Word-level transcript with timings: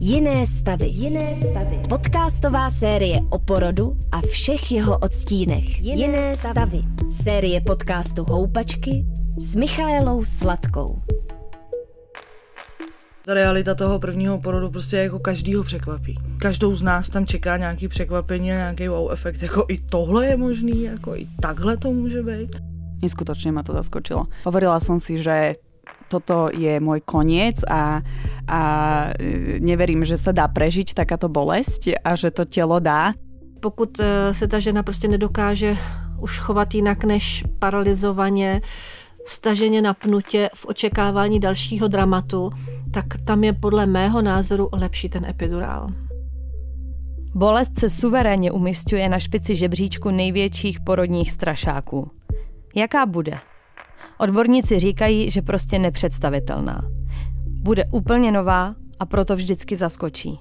Jiné 0.00 0.46
stavy. 0.46 0.86
Jiné 0.86 1.34
stavy. 1.34 1.78
Podcastová 1.88 2.70
série 2.70 3.18
o 3.30 3.38
porodu 3.38 3.98
a 4.12 4.20
všech 4.20 4.72
jeho 4.72 4.98
odstínech. 4.98 5.80
Jiné, 5.80 6.00
Jiné 6.00 6.36
stavy. 6.36 6.54
stavy. 6.54 6.82
Série 7.10 7.60
podcastu 7.60 8.24
Houpačky 8.24 9.04
s 9.38 9.56
Michaelou 9.56 10.24
Sladkou. 10.24 11.02
Ta 13.24 13.34
realita 13.34 13.74
toho 13.74 13.98
prvního 13.98 14.38
porodu 14.38 14.70
prostě 14.70 14.96
jako 14.96 15.18
každýho 15.18 15.64
překvapí. 15.64 16.18
Každou 16.38 16.74
z 16.74 16.82
nás 16.82 17.08
tam 17.08 17.26
čeká 17.26 17.56
nějaký 17.56 17.88
překvapení 17.88 18.52
a 18.52 18.54
nějaký 18.54 18.88
wow 18.88 19.12
efekt. 19.12 19.42
Jako 19.42 19.64
i 19.68 19.78
tohle 19.78 20.26
je 20.26 20.36
možný, 20.36 20.82
jako 20.82 21.16
i 21.16 21.28
takhle 21.42 21.76
to 21.76 21.92
může 21.92 22.22
být. 22.22 22.56
Neskutočne 23.02 23.52
ma 23.52 23.62
to 23.62 23.72
zaskočilo. 23.72 24.26
Hovorila 24.42 24.80
som 24.82 24.98
si, 24.98 25.22
že 25.22 25.54
toto 26.08 26.48
je 26.52 26.80
môj 26.80 27.04
koniec 27.04 27.60
a, 27.68 28.00
a 28.48 28.60
e, 29.14 29.60
neverím, 29.60 30.04
že 30.04 30.16
sa 30.16 30.32
dá 30.32 30.48
prežiť 30.48 30.96
takáto 30.96 31.28
bolesť 31.28 32.00
a 32.04 32.16
že 32.16 32.32
to 32.32 32.44
tělo 32.44 32.80
dá. 32.80 33.12
Pokud 33.60 34.00
e, 34.00 34.34
se 34.34 34.48
ta 34.48 34.58
žena 34.58 34.82
prostě 34.82 35.08
nedokáže 35.08 35.76
už 36.20 36.38
chovat 36.38 36.74
jinak 36.74 37.04
než 37.04 37.44
paralizovaně, 37.58 38.60
staženě 39.26 39.82
napnutě 39.82 40.50
v 40.54 40.66
očekávání 40.66 41.40
dalšího 41.40 41.88
dramatu, 41.88 42.50
tak 42.90 43.04
tam 43.24 43.44
je 43.44 43.52
podle 43.52 43.86
mého 43.86 44.22
názoru 44.22 44.68
lepší 44.72 45.08
ten 45.08 45.24
epidurál. 45.24 45.88
Bolest 47.34 47.78
se 47.78 47.90
suverénně 47.90 48.52
umistuje 48.52 49.08
na 49.08 49.18
špici 49.18 49.56
žebříčku 49.56 50.10
největších 50.10 50.80
porodních 50.80 51.30
strašáků. 51.30 52.10
Jaká 52.74 53.06
bude? 53.06 53.38
Odborníci 54.18 54.78
říkají, 54.78 55.30
že 55.30 55.42
prostě 55.42 55.78
nepředstavitelná. 55.78 56.82
Bude 57.46 57.84
úplně 57.92 58.32
nová 58.32 58.74
a 59.00 59.06
proto 59.06 59.36
vždycky 59.36 59.76
zaskočí. 59.76 60.38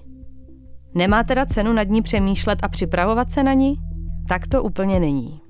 Nemá 0.95 1.23
teda 1.23 1.45
cenu 1.45 1.73
nad 1.73 1.89
ní 1.89 2.01
přemýšlet 2.01 2.59
a 2.63 2.67
připravovat 2.67 3.31
se 3.31 3.43
na 3.43 3.53
ní? 3.53 3.79
Tak 4.27 4.47
to 4.47 4.63
úplně 4.63 4.99
není. 4.99 5.41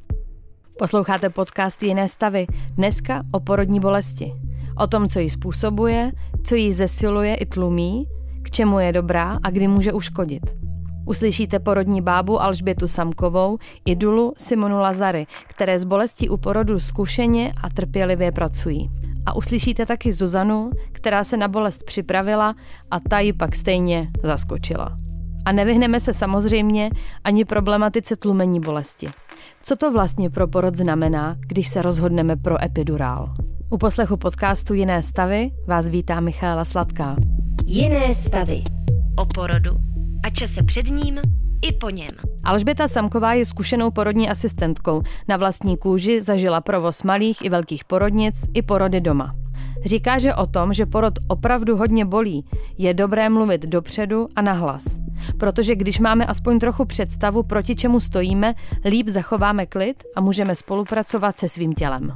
Posloucháte 0.80 1.30
podcast 1.30 1.84
Jiné 1.84 2.10
stavy, 2.10 2.48
dneska 2.76 3.24
o 3.32 3.40
porodní 3.40 3.80
bolesti. 3.80 4.34
O 4.78 4.88
tom, 4.88 5.10
co 5.10 5.20
ji 5.20 5.30
způsobuje, 5.30 6.12
co 6.44 6.56
ji 6.56 6.74
zesiluje 6.74 7.36
i 7.36 7.46
tlumí, 7.46 8.06
k 8.44 8.52
čemu 8.52 8.80
je 8.80 8.92
dobrá 8.92 9.40
a 9.44 9.50
kdy 9.50 9.68
může 9.68 9.94
uškodit. 9.94 10.67
Uslyšíte 11.08 11.60
porodní 11.60 12.02
bábu 12.02 12.42
Alžbětu 12.42 12.88
Samkovou 12.88 13.58
i 13.86 13.96
Dulu 13.96 14.34
Simonu 14.38 14.80
Lazary, 14.80 15.28
které 15.48 15.80
z 15.80 15.84
bolestí 15.84 16.30
u 16.30 16.38
porodu 16.38 16.80
zkušeně 16.80 17.54
a 17.64 17.70
trpělivě 17.70 18.32
pracují. 18.32 18.90
A 19.26 19.36
uslyšíte 19.36 19.86
taky 19.86 20.14
Zuzanu, 20.14 20.72
která 20.92 21.24
se 21.24 21.38
na 21.38 21.48
bolest 21.48 21.84
připravila 21.84 22.56
a 22.92 23.00
ta 23.00 23.20
ji 23.20 23.34
pak 23.34 23.56
stejně 23.56 24.12
zaskočila. 24.24 24.98
A 25.46 25.52
nevyhneme 25.52 26.00
se 26.00 26.14
samozřejmě 26.14 26.90
ani 27.24 27.46
problematice 27.46 28.16
tlumení 28.16 28.60
bolesti. 28.60 29.08
Co 29.64 29.76
to 29.76 29.92
vlastně 29.92 30.30
pro 30.30 30.48
porod 30.48 30.76
znamená, 30.76 31.36
když 31.40 31.68
se 31.68 31.82
rozhodneme 31.82 32.36
pro 32.36 32.64
epidurál? 32.64 33.34
U 33.70 33.78
poslechu 33.78 34.18
podcastu 34.18 34.74
Jiné 34.74 35.04
stavy 35.04 35.52
vás 35.68 35.90
vítá 35.90 36.20
Michála 36.20 36.66
Sladká. 36.66 37.16
Jiné 37.66 38.14
stavy. 38.14 38.64
O 39.16 39.26
porodu 39.26 39.97
a 40.24 40.30
čase 40.30 40.64
před 40.64 40.88
ním 40.88 41.20
i 41.62 41.74
po 41.74 41.90
něm. 41.90 42.10
Alžběta 42.44 42.88
Samková 42.88 43.34
je 43.34 43.46
zkušenou 43.46 43.92
porodní 43.92 44.30
asistentkou. 44.30 45.02
Na 45.28 45.38
vlastní 45.38 45.78
kůži 45.78 46.22
zažila 46.22 46.62
provoz 46.62 47.04
malých 47.04 47.46
i 47.46 47.50
velkých 47.50 47.86
porodnic 47.86 48.46
i 48.54 48.62
porody 48.62 49.02
doma. 49.02 49.36
Říká, 49.86 50.20
že 50.20 50.36
o 50.36 50.46
tom, 50.46 50.74
že 50.74 50.86
porod 50.86 51.14
opravdu 51.28 51.78
hodně 51.78 52.06
bolí, 52.06 52.46
je 52.78 52.94
dobré 52.94 53.30
mluvit 53.30 53.66
dopředu 53.66 54.28
a 54.36 54.42
nahlas. 54.42 54.98
Protože 55.40 55.76
když 55.76 56.00
máme 56.00 56.26
aspoň 56.26 56.60
trochu 56.60 56.86
představu, 56.86 57.44
proti 57.44 57.76
čemu 57.76 58.00
stojíme, 58.00 58.54
líp 58.86 59.10
zachováme 59.10 59.66
klid 59.66 60.04
a 60.16 60.22
můžeme 60.22 60.56
spolupracovat 60.56 61.40
se 61.40 61.50
svým 61.50 61.74
tělem. 61.74 62.14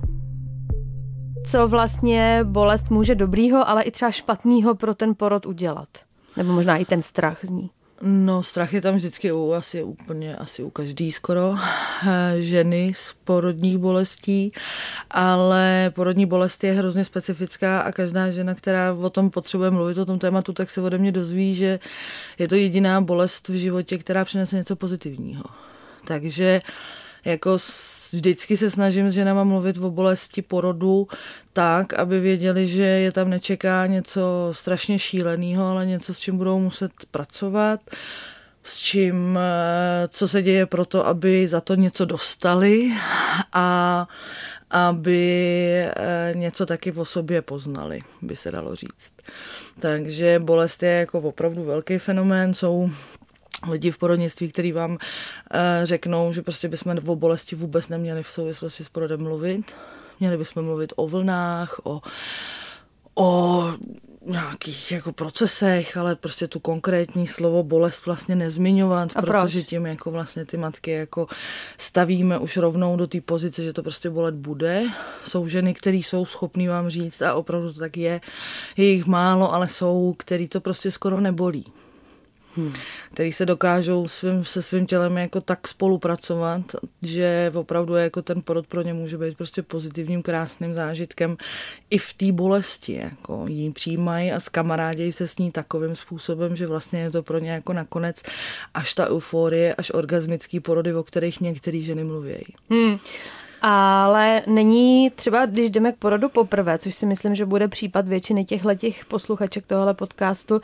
Co 1.46 1.68
vlastně 1.68 2.40
bolest 2.44 2.92
může 2.92 3.16
dobrýho, 3.16 3.70
ale 3.70 3.84
i 3.84 3.92
třeba 3.92 4.12
špatného 4.12 4.76
pro 4.76 4.96
ten 4.96 5.16
porod 5.16 5.46
udělat? 5.46 5.90
Nebo 6.38 6.54
možná 6.54 6.78
i 6.78 6.86
ten 6.86 7.02
strach 7.02 7.46
z 7.46 7.50
ní. 7.50 7.70
No, 8.02 8.44
strach 8.44 8.74
je 8.74 8.82
tam 8.82 8.96
vždycky 8.96 9.32
u, 9.32 9.54
asi 9.54 9.84
úplně, 9.84 10.36
asi 10.36 10.64
u 10.64 10.70
každý 10.70 11.12
skoro 11.12 11.56
eh, 12.08 12.42
ženy 12.42 12.92
z 12.96 13.14
porodních 13.24 13.78
bolestí, 13.78 14.52
ale 15.12 15.92
porodní 15.96 16.26
bolest 16.26 16.64
je 16.64 16.74
hrozně 16.74 17.04
specifická 17.04 17.82
a 17.82 17.92
každá 17.92 18.30
žena, 18.30 18.56
která 18.56 18.94
o 18.94 19.10
tom 19.10 19.30
potřebuje 19.30 19.72
mluvit, 19.72 19.98
o 19.98 20.06
tom 20.06 20.20
tématu, 20.20 20.54
tak 20.54 20.70
se 20.70 20.82
ode 20.82 20.98
mě 20.98 21.12
dozví, 21.12 21.56
že 21.56 21.80
je 22.40 22.48
to 22.48 22.56
jediná 22.56 23.02
bolest 23.02 23.48
v 23.48 23.54
životě, 23.54 23.98
která 23.98 24.26
přinese 24.26 24.56
něco 24.56 24.76
pozitivního. 24.76 25.44
Takže 26.08 26.62
jako 27.26 27.58
vždycky 28.12 28.58
se 28.58 28.70
snažím 28.70 29.10
s 29.10 29.14
ženama 29.14 29.44
mluvit 29.44 29.78
o 29.78 29.92
bolesti 29.92 30.42
porodu 30.42 31.08
tak, 31.54 31.94
aby 31.94 32.20
věděli, 32.20 32.68
že 32.68 32.84
je 32.84 33.12
tam 33.12 33.30
nečeká 33.30 33.86
něco 33.86 34.50
strašně 34.52 35.00
šíleného, 35.00 35.68
ale 35.68 35.86
něco, 35.86 36.14
s 36.14 36.20
čím 36.20 36.38
budou 36.38 36.60
muset 36.60 36.92
pracovat 37.12 37.80
s 38.64 38.80
čím, 38.80 39.40
eh, 39.42 40.08
co 40.08 40.28
se 40.28 40.42
děje 40.42 40.66
pro 40.66 40.86
to, 40.86 41.08
aby 41.08 41.48
za 41.48 41.62
to 41.62 41.76
něco 41.76 42.06
dostali 42.06 42.92
a 43.54 44.08
aby 44.70 45.24
eh, 45.78 46.34
něco 46.36 46.66
taky 46.66 46.92
o 46.92 47.06
sobě 47.06 47.42
poznali, 47.42 48.02
by 48.22 48.36
se 48.36 48.52
dalo 48.52 48.76
říct. 48.76 49.14
Takže 49.80 50.40
bolest 50.40 50.84
je 50.84 50.90
jako 50.90 51.20
opravdu 51.20 51.64
velký 51.64 51.98
fenomén, 51.98 52.54
jsou 52.54 52.90
lidi 53.70 53.92
v 53.92 53.98
porodnictví, 53.98 54.50
kteří 54.50 54.72
vám 54.72 54.92
uh, 54.92 54.98
řeknou, 55.84 56.34
že 56.34 56.42
prostě 56.42 56.68
bychom 56.68 56.98
o 57.06 57.16
bolesti 57.16 57.56
vůbec 57.56 57.90
neměli 57.90 58.24
v 58.24 58.30
souvislosti 58.32 58.84
s 58.84 58.90
porodem 58.90 59.24
mluvit. 59.24 59.76
Měli 60.20 60.38
bychom 60.38 60.66
mluvit 60.66 60.94
o 60.96 61.08
vlnách, 61.08 61.80
o, 61.84 62.02
o 63.16 63.64
nějakých 64.26 64.92
jako 64.92 65.14
procesech, 65.14 65.98
ale 65.98 66.16
prostě 66.16 66.48
tu 66.48 66.60
konkrétní 66.60 67.28
slovo 67.28 67.64
bolest 67.64 68.06
vlastně 68.06 68.36
nezmiňovat, 68.36 69.12
A 69.16 69.22
protože 69.22 69.60
proč? 69.60 69.68
tím 69.68 69.86
jako 69.86 70.12
vlastně 70.12 70.46
ty 70.46 70.58
matky 70.58 70.92
jako 70.92 71.28
stavíme 71.78 72.38
už 72.38 72.58
rovnou 72.58 72.96
do 72.96 73.08
té 73.08 73.22
pozice, 73.22 73.64
že 73.64 73.74
to 73.74 73.84
prostě 73.84 74.10
bolet 74.10 74.36
bude. 74.36 74.84
Jsou 75.24 75.48
ženy, 75.48 75.74
které 75.74 75.98
jsou 75.98 76.26
schopný 76.26 76.68
vám 76.68 76.90
říct 76.90 77.22
a 77.22 77.34
opravdu 77.34 77.74
to 77.74 77.80
tak 77.80 77.98
je. 77.98 78.22
Je 78.78 78.86
jich 78.86 79.06
málo, 79.06 79.54
ale 79.54 79.68
jsou, 79.68 80.16
který 80.18 80.48
to 80.48 80.62
prostě 80.62 80.92
skoro 80.92 81.22
nebolí 81.22 81.66
hmm. 82.56 82.74
který 83.14 83.32
se 83.32 83.46
dokážou 83.46 84.08
svým, 84.08 84.46
se 84.46 84.62
svým 84.62 84.86
tělem 84.86 85.18
jako 85.18 85.42
tak 85.42 85.68
spolupracovat, 85.68 86.62
že 87.02 87.52
opravdu 87.56 87.96
jako 87.96 88.22
ten 88.22 88.42
porod 88.42 88.68
pro 88.68 88.82
ně 88.82 88.94
může 88.94 89.18
být 89.18 89.38
prostě 89.38 89.62
pozitivním, 89.62 90.22
krásným 90.22 90.74
zážitkem 90.74 91.38
i 91.90 91.98
v 91.98 92.14
té 92.14 92.32
bolesti. 92.32 92.94
Jako 92.94 93.46
jí 93.48 93.72
přijímají 93.72 94.32
a 94.32 94.40
skamarádějí 94.40 95.12
se 95.12 95.28
s 95.28 95.38
ní 95.38 95.52
takovým 95.52 95.96
způsobem, 95.96 96.56
že 96.56 96.68
vlastně 96.68 97.00
je 97.00 97.12
to 97.12 97.24
pro 97.24 97.40
ně 97.40 97.52
jako 97.52 97.74
nakonec 97.74 98.24
až 98.74 98.94
ta 98.94 99.10
euforie, 99.10 99.76
až 99.76 99.92
orgasmický 99.92 100.60
porody, 100.60 100.94
o 100.94 101.04
kterých 101.04 101.42
některé 101.42 101.80
ženy 101.80 102.04
mluví. 102.04 102.56
Hmm. 102.70 103.00
Ale 103.62 104.42
není 104.48 105.10
třeba, 105.10 105.46
když 105.46 105.70
jdeme 105.70 105.92
k 105.92 105.98
porodu 105.98 106.30
poprvé, 106.30 106.78
což 106.78 106.96
si 106.96 107.06
myslím, 107.06 107.36
že 107.36 107.46
bude 107.46 107.68
případ 107.68 108.08
většiny 108.08 108.46
těchto 108.46 108.76
těch 108.76 109.06
posluchaček 109.06 109.66
tohle 109.66 109.94
podcastu, 109.94 110.56
uh, 110.56 110.62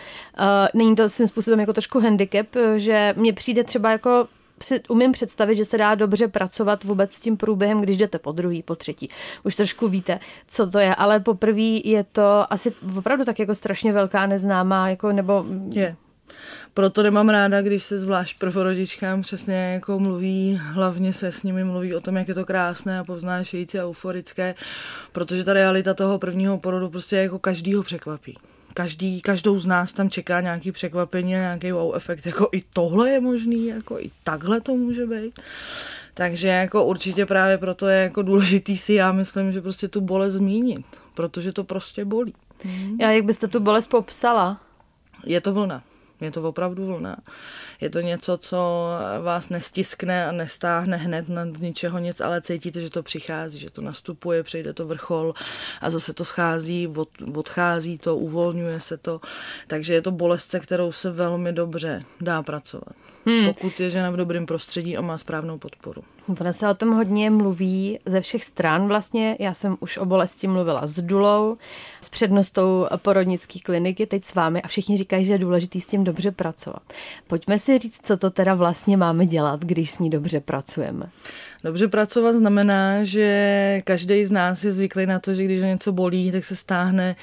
není 0.74 0.96
to 0.96 1.10
svým 1.10 1.28
způsobem 1.28 1.60
jako 1.60 1.74
trošku 1.74 2.00
handicap, 2.00 2.48
že 2.76 3.14
mně 3.18 3.34
přijde 3.34 3.64
třeba 3.64 3.92
jako 3.92 4.28
si 4.64 4.82
umím 4.90 5.12
představit, 5.12 5.56
že 5.56 5.66
se 5.66 5.78
dá 5.78 5.96
dobře 5.96 6.28
pracovat 6.28 6.84
vůbec 6.84 7.14
s 7.14 7.22
tím 7.22 7.38
průběhem, 7.38 7.82
když 7.82 7.98
jdete 7.98 8.20
po 8.20 8.32
druhý, 8.32 8.64
po 8.64 8.76
třetí. 8.76 9.10
Už 9.44 9.56
trošku 9.56 9.88
víte, 9.88 10.20
co 10.48 10.68
to 10.68 10.80
je, 10.80 10.96
ale 10.96 11.20
poprvé 11.20 11.62
je 11.62 12.04
to 12.04 12.54
asi 12.54 12.74
opravdu 12.98 13.26
tak 13.26 13.40
jako 13.40 13.56
strašně 13.56 13.94
velká 13.94 14.28
neznámá, 14.28 14.90
jako 14.90 15.12
nebo... 15.12 15.46
Je. 15.74 15.96
Proto 16.74 17.04
nemám 17.04 17.30
ráda, 17.30 17.62
když 17.62 17.84
se 17.84 17.98
zvlášť 17.98 18.40
prvorodičkám 18.40 19.22
přesně 19.22 19.74
jako 19.74 20.00
mluví, 20.00 20.60
hlavně 20.64 21.14
se 21.14 21.32
s 21.32 21.44
nimi 21.44 21.64
mluví 21.64 21.96
o 21.96 22.02
tom, 22.02 22.18
jak 22.18 22.28
je 22.28 22.34
to 22.34 22.46
krásné 22.46 23.00
a 23.00 23.04
povznášející 23.04 23.80
a 23.80 23.86
euforické, 23.86 24.56
protože 25.12 25.44
ta 25.44 25.54
realita 25.54 25.94
toho 25.94 26.20
prvního 26.20 26.58
porodu 26.58 26.90
prostě 26.90 27.16
jako 27.16 27.40
každýho 27.40 27.84
překvapí. 27.84 28.38
Každý, 28.74 29.22
každou 29.22 29.60
z 29.60 29.66
nás 29.66 29.94
tam 29.94 30.10
čeká 30.10 30.42
nějaký 30.42 30.72
překvapení 30.72 31.36
a 31.36 31.40
nějaký 31.40 31.72
wow 31.72 31.96
efekt, 31.96 32.26
jako 32.26 32.50
i 32.52 32.64
tohle 32.74 33.10
je 33.10 33.20
možný, 33.20 33.68
jako 33.68 34.00
i 34.00 34.12
takhle 34.24 34.62
to 34.62 34.76
může 34.76 35.06
být. 35.06 35.40
Takže 36.14 36.48
jako 36.48 36.86
určitě 36.86 37.26
právě 37.26 37.58
proto 37.58 37.88
je 37.88 38.04
jako 38.04 38.22
důležitý 38.22 38.78
si 38.78 38.94
já 38.94 39.12
myslím, 39.12 39.52
že 39.52 39.62
prostě 39.62 39.88
tu 39.88 40.02
bolest 40.02 40.34
zmínit, 40.34 40.86
protože 41.14 41.52
to 41.52 41.64
prostě 41.64 42.06
bolí. 42.06 42.34
A 43.06 43.12
jak 43.12 43.26
byste 43.26 43.48
tu 43.48 43.60
bolest 43.60 43.88
popsala? 43.88 44.62
Je 45.26 45.42
to 45.42 45.54
vlna. 45.54 45.84
Je 46.22 46.32
to 46.32 46.44
opravdu 46.44 46.86
vlna. 46.86 47.18
Je 47.82 47.90
to 47.90 48.00
něco, 48.00 48.38
co 48.38 48.90
vás 49.22 49.50
nestiskne 49.50 50.28
a 50.28 50.32
nestáhne 50.32 50.98
hned 50.98 51.30
na 51.30 51.46
ničeho 51.46 52.00
nic, 52.00 52.22
ale 52.22 52.42
cítíte, 52.42 52.82
že 52.82 52.90
to 52.90 53.04
přichází, 53.04 53.60
že 53.60 53.70
to 53.70 53.82
nastupuje, 53.82 54.44
přejde 54.44 54.74
to 54.74 54.88
vrchol 54.88 55.34
a 55.82 55.90
zase 55.90 56.14
to 56.14 56.26
schází, 56.26 56.88
od, 56.88 57.10
odchází 57.36 57.98
to, 57.98 58.18
uvolňuje 58.18 58.80
se 58.80 58.98
to. 58.98 59.22
Takže 59.68 59.94
je 59.94 60.02
to 60.02 60.12
bolest, 60.12 60.50
se 60.50 60.60
kterou 60.60 60.92
se 60.92 61.12
velmi 61.12 61.54
dobře 61.54 62.04
dá 62.22 62.44
pracovat. 62.44 62.96
Hmm. 63.26 63.46
Pokud 63.46 63.80
je 63.80 63.90
žena 63.90 64.12
v 64.12 64.18
dobrém 64.18 64.46
prostředí 64.46 64.98
a 64.98 65.02
má 65.02 65.18
správnou 65.18 65.58
podporu. 65.58 66.04
Ono 66.28 66.54
se 66.54 66.70
o 66.70 66.74
tom 66.74 66.92
hodně 66.92 67.30
mluví 67.30 68.00
ze 68.06 68.22
všech 68.22 68.44
stran 68.44 68.88
vlastně. 68.88 69.38
Já 69.40 69.54
jsem 69.54 69.78
už 69.80 69.98
o 69.98 70.06
bolesti 70.06 70.48
mluvila 70.48 70.88
s 70.88 71.00
Dulou, 71.00 71.58
s 72.02 72.10
přednostou 72.10 72.88
porodnické 72.98 73.60
kliniky, 73.60 74.06
teď 74.06 74.24
s 74.24 74.36
vámi 74.36 74.62
a 74.62 74.68
všichni 74.68 74.98
říkají, 74.98 75.26
že 75.26 75.34
je 75.34 75.38
důležité 75.40 75.80
s 75.80 75.88
tím 75.88 76.04
dobře 76.04 76.32
pracovat. 76.32 76.82
Pojďme 77.28 77.60
si 77.60 77.80
říct, 77.80 78.00
co 78.04 78.18
to 78.18 78.30
teda 78.30 78.54
vlastně 78.56 78.98
máme 78.98 79.26
dělat, 79.26 79.66
když 79.66 79.92
s 79.92 80.00
ní 80.00 80.10
dobře 80.10 80.40
pracujeme. 80.40 81.10
Dobře 81.64 81.88
pracovat 81.88 82.34
znamená, 82.36 83.04
že 83.04 83.82
každý 83.84 84.26
z 84.26 84.32
nás 84.32 84.64
je 84.64 84.72
zvyklý 84.72 85.06
na 85.06 85.20
to, 85.20 85.34
že 85.34 85.44
když 85.44 85.62
něco 85.62 85.92
bolí, 85.92 86.32
tak 86.32 86.46
se 86.46 86.56
stáhne, 86.56 87.16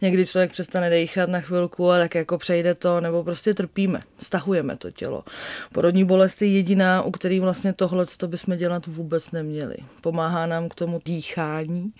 někdy 0.00 0.26
člověk 0.26 0.50
přestane 0.50 0.90
dechat 0.90 1.28
na 1.28 1.40
chvilku 1.40 1.90
a 1.90 1.98
tak 1.98 2.14
jako 2.14 2.38
přejde 2.38 2.74
to, 2.74 3.00
nebo 3.00 3.24
prostě 3.24 3.54
trpíme, 3.54 4.00
stahujeme 4.18 4.76
to 4.76 4.90
tělo. 4.90 5.24
Porodní 5.72 6.04
bolest 6.04 6.42
je 6.42 6.48
jediná, 6.48 7.02
u 7.02 7.10
který 7.10 7.40
vlastně 7.40 7.72
tohle 7.72 8.06
to 8.16 8.28
bychom 8.28 8.47
dělat 8.56 8.86
vůbec 8.86 9.30
neměli. 9.30 9.76
Pomáhá 10.00 10.46
nám 10.46 10.68
k 10.68 10.74
tomu 10.74 11.00
dýchání, 11.04 11.92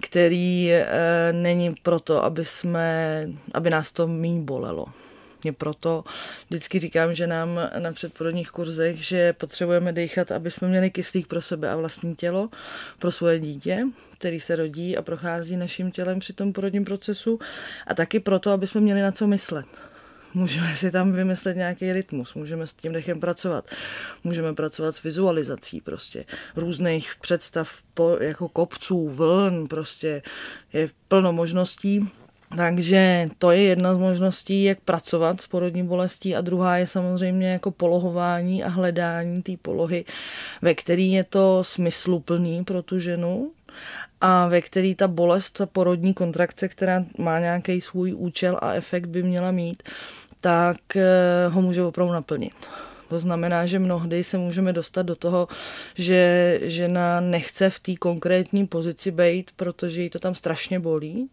který 0.00 0.72
e, 0.72 0.86
není 1.32 1.74
proto, 1.82 2.24
aby, 2.24 2.44
jsme, 2.44 3.28
aby 3.54 3.70
nás 3.70 3.92
to 3.92 4.08
méně 4.08 4.40
bolelo. 4.40 4.86
Mě 5.42 5.52
proto 5.52 6.04
vždycky 6.50 6.78
říkám, 6.78 7.14
že 7.14 7.26
nám 7.26 7.60
na 7.78 7.92
předporodních 7.92 8.50
kurzech, 8.50 9.04
že 9.04 9.32
potřebujeme 9.32 9.92
dechat, 9.92 10.32
aby 10.32 10.50
jsme 10.50 10.68
měli 10.68 10.90
kyslík 10.90 11.26
pro 11.26 11.42
sebe 11.42 11.70
a 11.70 11.76
vlastní 11.76 12.14
tělo, 12.14 12.48
pro 12.98 13.12
svoje 13.12 13.40
dítě, 13.40 13.86
který 14.18 14.40
se 14.40 14.56
rodí 14.56 14.96
a 14.96 15.02
prochází 15.02 15.56
naším 15.56 15.92
tělem 15.92 16.18
při 16.18 16.32
tom 16.32 16.52
porodním 16.52 16.84
procesu 16.84 17.38
a 17.86 17.94
taky 17.94 18.20
proto, 18.20 18.50
aby 18.50 18.66
jsme 18.66 18.80
měli 18.80 19.02
na 19.02 19.12
co 19.12 19.26
myslet. 19.26 19.66
Můžeme 20.34 20.76
si 20.76 20.90
tam 20.90 21.12
vymyslet 21.12 21.56
nějaký 21.56 21.92
rytmus, 21.92 22.34
můžeme 22.34 22.66
s 22.66 22.72
tím 22.72 22.92
dechem 22.92 23.20
pracovat, 23.20 23.64
můžeme 24.24 24.54
pracovat 24.54 24.96
s 24.96 25.02
vizualizací 25.02 25.80
prostě. 25.80 26.24
Různých 26.56 27.12
představ 27.20 27.82
po, 27.94 28.16
jako 28.20 28.48
kopců, 28.48 29.08
vln, 29.08 29.68
prostě 29.68 30.22
je 30.72 30.88
plno 31.08 31.32
možností. 31.32 32.08
Takže 32.56 33.28
to 33.38 33.50
je 33.50 33.62
jedna 33.62 33.94
z 33.94 33.98
možností, 33.98 34.64
jak 34.64 34.80
pracovat 34.80 35.40
s 35.40 35.46
porodní 35.46 35.82
bolestí 35.82 36.36
a 36.36 36.40
druhá 36.40 36.76
je 36.76 36.86
samozřejmě 36.86 37.52
jako 37.52 37.70
polohování 37.70 38.64
a 38.64 38.68
hledání 38.68 39.42
té 39.42 39.52
polohy, 39.62 40.04
ve 40.62 40.74
který 40.74 41.12
je 41.12 41.24
to 41.24 41.64
smysluplný 41.64 42.64
pro 42.64 42.82
tu 42.82 42.98
ženu 42.98 43.52
a 44.20 44.48
ve 44.48 44.60
který 44.60 44.94
ta 44.94 45.08
bolest, 45.08 45.50
ta 45.50 45.66
porodní 45.66 46.14
kontrakce, 46.14 46.68
která 46.68 47.04
má 47.18 47.38
nějaký 47.38 47.80
svůj 47.80 48.14
účel 48.14 48.58
a 48.62 48.72
efekt 48.72 49.06
by 49.06 49.22
měla 49.22 49.50
mít, 49.50 49.82
tak 50.42 50.96
eh, 50.96 51.48
ho 51.48 51.62
může 51.62 51.82
opravdu 51.82 52.12
naplnit. 52.12 52.70
To 53.08 53.18
znamená, 53.18 53.66
že 53.66 53.78
mnohdy 53.78 54.24
se 54.24 54.38
můžeme 54.38 54.72
dostat 54.72 55.02
do 55.02 55.16
toho, 55.16 55.48
že 55.94 56.60
žena 56.62 57.20
nechce 57.20 57.70
v 57.70 57.80
té 57.80 57.96
konkrétní 57.96 58.66
pozici 58.66 59.10
být, 59.10 59.50
protože 59.56 60.02
jí 60.02 60.10
to 60.10 60.18
tam 60.18 60.34
strašně 60.34 60.80
bolí 60.80 61.28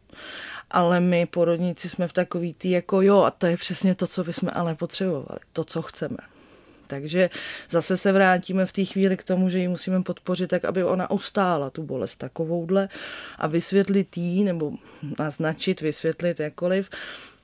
ale 0.71 1.00
my 1.00 1.25
porodníci 1.25 1.89
jsme 1.89 2.07
v 2.07 2.13
takový 2.13 2.53
tý 2.53 2.69
jako 2.69 3.01
jo 3.01 3.17
a 3.21 3.31
to 3.31 3.47
je 3.47 3.57
přesně 3.57 3.95
to, 3.95 4.07
co 4.07 4.23
bychom 4.23 4.50
ale 4.53 4.75
potřebovali, 4.75 5.39
to, 5.53 5.63
co 5.63 5.81
chceme. 5.81 6.17
Takže 6.88 7.29
zase 7.69 7.97
se 7.97 8.11
vrátíme 8.11 8.65
v 8.65 8.71
té 8.71 8.85
chvíli 8.85 9.17
k 9.17 9.23
tomu, 9.23 9.50
že 9.50 9.59
ji 9.59 9.67
musíme 9.67 10.03
podpořit 10.03 10.47
tak, 10.47 10.65
aby 10.65 10.83
ona 10.83 11.11
ustála 11.11 11.69
tu 11.69 11.83
bolest 11.83 12.15
takovouhle 12.15 12.89
a 13.38 13.47
vysvětlit 13.47 14.17
jí, 14.17 14.44
nebo 14.44 14.71
naznačit, 15.19 15.81
vysvětlit 15.81 16.39
jakkoliv, 16.39 16.89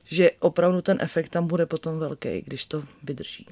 že 0.06 0.32
opravdu 0.40 0.82
ten 0.82 0.98
efekt 1.02 1.30
tam 1.30 1.48
bude 1.48 1.66
potom 1.66 2.00
velký, 2.00 2.42
když 2.46 2.66
to 2.66 2.82
vydrží. 3.04 3.48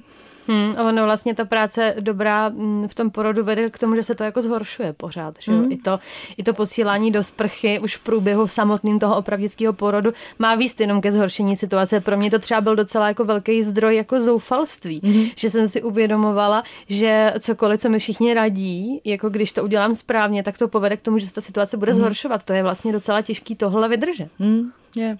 Hmm, 0.48 0.74
ono 0.88 1.04
vlastně 1.04 1.34
ta 1.34 1.44
práce 1.44 1.94
dobrá 2.00 2.48
mm, 2.48 2.88
v 2.88 2.94
tom 2.94 3.10
porodu 3.10 3.44
vede 3.44 3.70
k 3.70 3.78
tomu, 3.78 3.96
že 3.96 4.02
se 4.02 4.14
to 4.14 4.24
jako 4.24 4.42
zhoršuje 4.42 4.92
pořád. 4.92 5.34
Že? 5.40 5.52
Hmm. 5.52 5.72
I, 5.72 5.76
to, 5.76 5.98
I 6.36 6.42
to 6.42 6.54
posílání 6.54 7.10
do 7.10 7.22
sprchy 7.22 7.80
už 7.80 7.96
v 7.96 8.00
průběhu 8.00 8.48
samotným 8.48 8.98
toho 8.98 9.16
opravdického 9.16 9.72
porodu 9.72 10.12
má 10.38 10.54
výst 10.54 10.80
jenom 10.80 11.00
ke 11.00 11.12
zhoršení 11.12 11.56
situace. 11.56 12.00
Pro 12.00 12.16
mě 12.16 12.30
to 12.30 12.38
třeba 12.38 12.60
byl 12.60 12.76
docela 12.76 13.08
jako 13.08 13.24
velký 13.24 13.62
zdroj 13.62 13.96
jako 13.96 14.22
zoufalství, 14.22 15.00
hmm. 15.04 15.26
že 15.36 15.50
jsem 15.50 15.68
si 15.68 15.82
uvědomovala, 15.82 16.62
že 16.88 17.34
cokoliv, 17.40 17.80
co 17.80 17.88
mi 17.88 17.98
všichni 17.98 18.34
radí, 18.34 19.00
jako 19.04 19.28
když 19.28 19.52
to 19.52 19.64
udělám 19.64 19.94
správně, 19.94 20.42
tak 20.42 20.58
to 20.58 20.68
povede 20.68 20.96
k 20.96 21.00
tomu, 21.00 21.18
že 21.18 21.26
se 21.26 21.34
ta 21.34 21.40
situace 21.40 21.76
bude 21.76 21.92
hmm. 21.92 22.00
zhoršovat. 22.00 22.42
To 22.42 22.52
je 22.52 22.62
vlastně 22.62 22.92
docela 22.92 23.22
těžký 23.22 23.54
tohle 23.54 23.88
vydržet. 23.88 24.28
Hmm. 24.38 24.72
Je. 24.96 25.18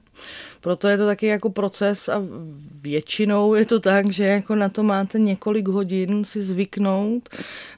Proto 0.61 0.89
je 0.89 0.99
to 0.99 1.07
taky 1.07 1.27
jako 1.27 1.51
proces 1.51 2.09
a 2.09 2.23
většinou 2.81 3.55
je 3.55 3.67
to 3.67 3.81
tak, 3.81 4.11
že 4.11 4.25
jako 4.25 4.55
na 4.55 4.69
to 4.69 4.83
máte 4.83 5.19
několik 5.19 5.69
hodin 5.69 6.25
si 6.25 6.43
zvyknout 6.43 7.29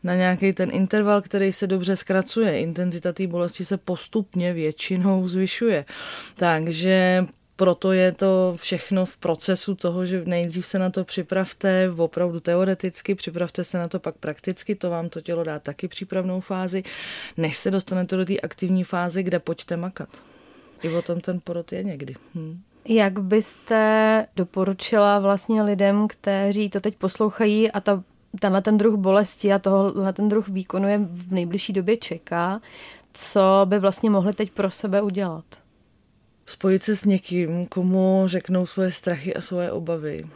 na 0.02 0.14
nějaký 0.14 0.52
ten 0.52 0.70
interval, 0.72 1.22
který 1.22 1.52
se 1.52 1.66
dobře 1.66 1.96
zkracuje. 1.96 2.60
Intenzita 2.60 3.12
té 3.12 3.26
bolesti 3.26 3.64
se 3.64 3.76
postupně 3.76 4.52
většinou 4.52 5.28
zvyšuje. 5.28 5.84
Takže 6.36 7.26
proto 7.56 7.92
je 7.92 8.12
to 8.12 8.54
všechno 8.56 9.06
v 9.06 9.16
procesu 9.16 9.74
toho, 9.74 10.06
že 10.06 10.22
nejdřív 10.24 10.66
se 10.66 10.78
na 10.78 10.90
to 10.90 11.04
připravte 11.04 11.90
opravdu 11.96 12.40
teoreticky, 12.40 13.14
připravte 13.14 13.64
se 13.64 13.78
na 13.78 13.88
to 13.88 14.00
pak 14.00 14.14
prakticky, 14.16 14.74
to 14.74 14.90
vám 14.90 15.08
to 15.08 15.20
tělo 15.20 15.44
dá 15.44 15.58
taky 15.58 15.88
přípravnou 15.88 16.40
fázi, 16.40 16.82
než 17.36 17.56
se 17.56 17.70
dostanete 17.70 18.16
do 18.16 18.24
té 18.24 18.36
aktivní 18.38 18.84
fáze, 18.84 19.22
kde 19.22 19.38
pojďte 19.38 19.76
makat. 19.76 20.08
I 20.82 20.88
o 20.88 21.02
tom 21.02 21.20
ten 21.20 21.40
porod 21.44 21.72
je 21.72 21.84
někdy. 21.84 22.14
Hm. 22.34 22.60
Jak 22.88 23.18
byste 23.18 24.26
doporučila 24.36 25.18
vlastně 25.18 25.62
lidem, 25.62 26.08
kteří 26.08 26.70
to 26.70 26.80
teď 26.80 26.96
poslouchají 26.96 27.70
a 27.70 27.80
ta, 27.80 28.02
tenhle 28.40 28.62
ten 28.62 28.78
druh 28.78 28.94
bolesti 28.94 29.52
a 29.52 29.58
tohle 29.58 30.12
ten 30.12 30.28
druh 30.28 30.48
výkonu 30.48 30.88
je 30.88 30.98
v 30.98 31.32
nejbližší 31.32 31.72
době 31.72 31.96
čeká, 31.96 32.60
co 33.12 33.40
by 33.64 33.78
vlastně 33.78 34.10
mohli 34.10 34.32
teď 34.32 34.50
pro 34.50 34.70
sebe 34.70 35.02
udělat? 35.02 35.44
Spojit 36.46 36.82
se 36.82 36.96
s 36.96 37.04
někým, 37.04 37.66
komu 37.66 38.22
řeknou 38.26 38.66
svoje 38.66 38.92
strachy 38.92 39.34
a 39.34 39.40
svoje 39.40 39.72
obavy 39.72 40.26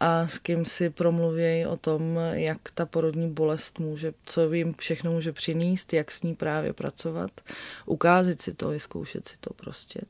a 0.00 0.26
s 0.26 0.38
kým 0.38 0.64
si 0.64 0.90
promluvějí 0.90 1.66
o 1.66 1.76
tom, 1.76 2.18
jak 2.32 2.58
ta 2.74 2.86
porodní 2.86 3.30
bolest 3.30 3.78
může, 3.78 4.14
co 4.24 4.52
jim 4.52 4.74
všechno 4.78 5.12
může 5.12 5.32
přinést, 5.32 5.92
jak 5.92 6.10
s 6.10 6.22
ní 6.22 6.34
právě 6.34 6.72
pracovat, 6.72 7.30
ukázat 7.86 8.40
si 8.40 8.54
to, 8.54 8.68
vyzkoušet 8.68 9.28
si 9.28 9.36
to 9.40 9.54
prostě. 9.54 10.00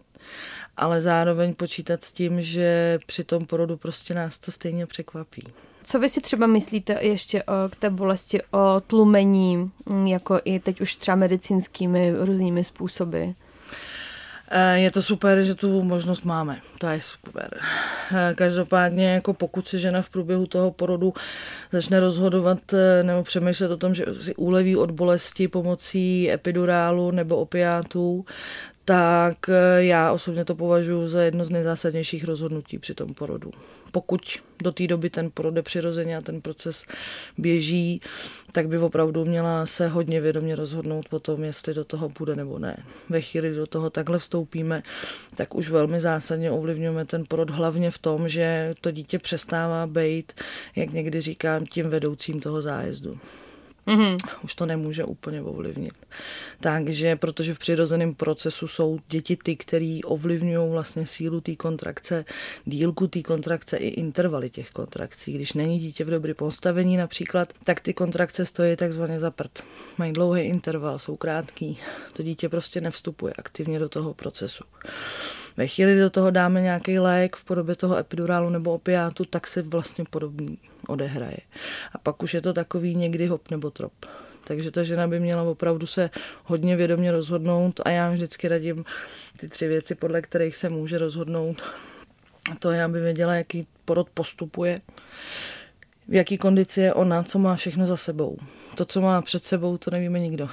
Ale 0.77 1.01
zároveň 1.01 1.55
počítat 1.55 2.05
s 2.05 2.13
tím, 2.13 2.43
že 2.43 2.99
při 3.07 3.25
tom 3.25 3.47
porodu 3.47 3.77
prostě 3.77 4.15
nás 4.15 4.39
to 4.39 4.53
stejně 4.53 4.87
překvapí. 4.87 5.43
Co 5.85 5.99
vy 5.99 6.09
si 6.09 6.21
třeba 6.21 6.47
myslíte 6.47 6.99
ještě 7.03 7.43
o, 7.43 7.69
k 7.71 7.77
té 7.77 7.91
bolesti, 7.91 8.41
o 8.51 8.81
tlumení, 8.87 9.71
jako 10.05 10.41
i 10.45 10.61
teď 10.61 10.81
už 10.81 10.97
třeba 10.97 11.15
medicínskými 11.15 12.15
různými 12.19 12.65
způsoby? 12.65 13.25
Eh, 14.51 14.79
je 14.79 14.91
to 14.91 15.03
super, 15.03 15.43
že 15.43 15.55
tu 15.55 15.83
možnost 15.83 16.25
máme. 16.25 16.61
To 16.79 16.87
je 16.87 17.01
super. 17.01 17.61
Eh, 18.13 18.35
každopádně, 18.35 19.09
jako 19.13 19.35
pokud 19.35 19.69
se 19.69 19.79
žena 19.79 20.03
v 20.03 20.11
průběhu 20.11 20.47
toho 20.47 20.71
porodu 20.71 21.15
začne 21.73 22.01
rozhodovat 22.01 22.59
eh, 22.73 23.03
nebo 23.03 23.23
přemýšlet 23.23 23.71
o 23.71 23.77
tom, 23.77 23.95
že 23.95 24.05
si 24.21 24.35
uleví 24.35 24.77
od 24.77 24.91
bolesti 24.91 25.49
pomocí 25.49 26.33
epidurálu 26.33 27.11
nebo 27.11 27.37
opiátů, 27.37 28.25
tak 28.89 29.51
já 29.79 30.13
osobně 30.13 30.45
to 30.45 30.55
považuji 30.55 31.09
za 31.09 31.23
jedno 31.23 31.45
z 31.45 31.51
nejzásadnějších 31.51 32.25
rozhodnutí 32.25 32.79
při 32.79 32.95
tom 32.95 33.15
porodu 33.15 33.51
pokud 33.91 34.21
do 34.63 34.73
té 34.73 34.87
doby 34.87 35.11
ten 35.11 35.31
porod 35.35 35.57
je 35.57 35.63
přirozeně 35.63 36.17
a 36.17 36.21
ten 36.21 36.41
proces 36.41 36.87
běží, 37.39 38.01
tak 38.53 38.69
by 38.69 38.79
opravdu 38.79 39.25
měla 39.25 39.67
se 39.67 39.89
hodně 39.89 40.21
vědomě 40.21 40.57
rozhodnout 40.57 41.09
po 41.09 41.19
tom, 41.19 41.45
jestli 41.45 41.75
do 41.75 41.85
toho 41.85 42.09
bude 42.09 42.37
nebo 42.37 42.59
ne. 42.59 42.83
Ve 43.09 43.21
chvíli, 43.21 43.55
do 43.55 43.67
toho 43.67 43.91
takhle 43.91 44.19
vstoupíme, 44.19 44.83
tak 45.37 45.55
už 45.55 45.71
velmi 45.71 46.01
zásadně 46.01 46.51
ovlivňujeme 46.51 47.05
ten 47.05 47.25
porod 47.29 47.51
hlavně 47.51 47.91
v 47.91 47.99
tom, 47.99 48.29
že 48.29 48.75
to 48.81 48.91
dítě 48.91 49.19
přestává 49.19 49.87
být, 49.87 50.33
jak 50.77 50.91
někdy 50.91 51.21
říkám, 51.21 51.67
tím 51.67 51.89
vedoucím 51.89 52.41
toho 52.41 52.63
zájezdu 52.63 53.19
Mm-hmm. 53.87 54.17
Už 54.45 54.55
to 54.55 54.67
nemůže 54.67 55.05
úplně 55.05 55.43
ovlivnit. 55.43 55.95
Takže, 56.61 57.17
protože 57.17 57.55
v 57.55 57.59
přirozeném 57.59 58.15
procesu 58.15 58.67
jsou 58.67 58.99
děti 59.09 59.37
ty, 59.37 59.57
které 59.57 59.99
ovlivňují 60.05 60.71
vlastně 60.71 61.07
sílu 61.07 61.41
té 61.41 61.57
kontrakce, 61.57 62.25
dílku 62.65 63.07
té 63.07 63.23
kontrakce 63.23 63.77
i 63.77 63.89
intervaly 63.89 64.51
těch 64.51 64.71
kontrakcí. 64.71 65.33
Když 65.33 65.53
není 65.53 65.79
dítě 65.79 66.05
v 66.05 66.11
dobré 66.11 66.35
postavení 66.35 66.97
například, 66.97 67.53
tak 67.65 67.81
ty 67.81 67.95
kontrakce 67.95 68.47
stojí 68.47 68.77
takzvaně 68.77 69.21
za 69.21 69.31
prd. 69.31 69.63
Mají 69.99 70.13
dlouhý 70.13 70.43
interval, 70.43 70.99
jsou 70.99 71.17
krátký. 71.17 71.79
To 72.13 72.23
dítě 72.23 72.49
prostě 72.49 72.81
nevstupuje 72.81 73.33
aktivně 73.39 73.79
do 73.79 73.89
toho 73.89 74.15
procesu. 74.15 74.65
Ve 75.59 75.67
chvíli 75.67 76.01
do 76.01 76.11
toho 76.11 76.31
dáme 76.31 76.61
nějaký 76.61 76.99
lék 76.99 77.37
v 77.37 77.45
podobě 77.45 77.77
toho 77.77 77.97
epidurálu 77.97 78.51
nebo 78.51 78.75
opiátu, 78.75 79.25
tak 79.25 79.47
se 79.47 79.63
vlastně 79.63 80.05
podobný 80.11 80.59
odehraje. 80.89 81.39
A 81.93 81.99
pak 81.99 82.23
už 82.23 82.35
je 82.35 82.41
to 82.41 82.53
takový 82.53 82.95
někdy 82.95 83.27
hop 83.27 83.51
nebo 83.51 83.71
trop. 83.71 83.93
Takže 84.45 84.71
ta 84.71 84.83
žena 84.83 85.07
by 85.07 85.21
měla 85.21 85.43
opravdu 85.43 85.87
se 85.87 86.11
hodně 86.45 86.77
vědomě 86.77 87.13
rozhodnout 87.13 87.81
a 87.85 87.91
já 87.91 88.11
vždycky 88.11 88.49
radím 88.49 88.85
ty 89.37 89.49
tři 89.49 89.69
věci, 89.69 89.95
podle 89.95 90.23
kterých 90.23 90.57
se 90.57 90.69
může 90.69 90.99
rozhodnout. 90.99 91.63
A 92.53 92.55
to 92.59 92.71
je, 92.71 92.83
aby 92.83 93.01
věděla, 93.01 93.35
jaký 93.35 93.67
porod 93.85 94.11
postupuje, 94.15 94.81
v 96.09 96.15
jaký 96.15 96.39
kondici 96.39 96.81
je 96.81 96.95
ona, 96.95 97.23
co 97.23 97.39
má 97.39 97.57
všechno 97.57 97.87
za 97.87 97.97
sebou. 97.97 98.37
To, 98.75 98.85
co 98.85 99.01
má 99.01 99.23
před 99.23 99.45
sebou, 99.45 99.79
to 99.79 99.91
nevíme 99.91 100.19
nikdo. 100.19 100.49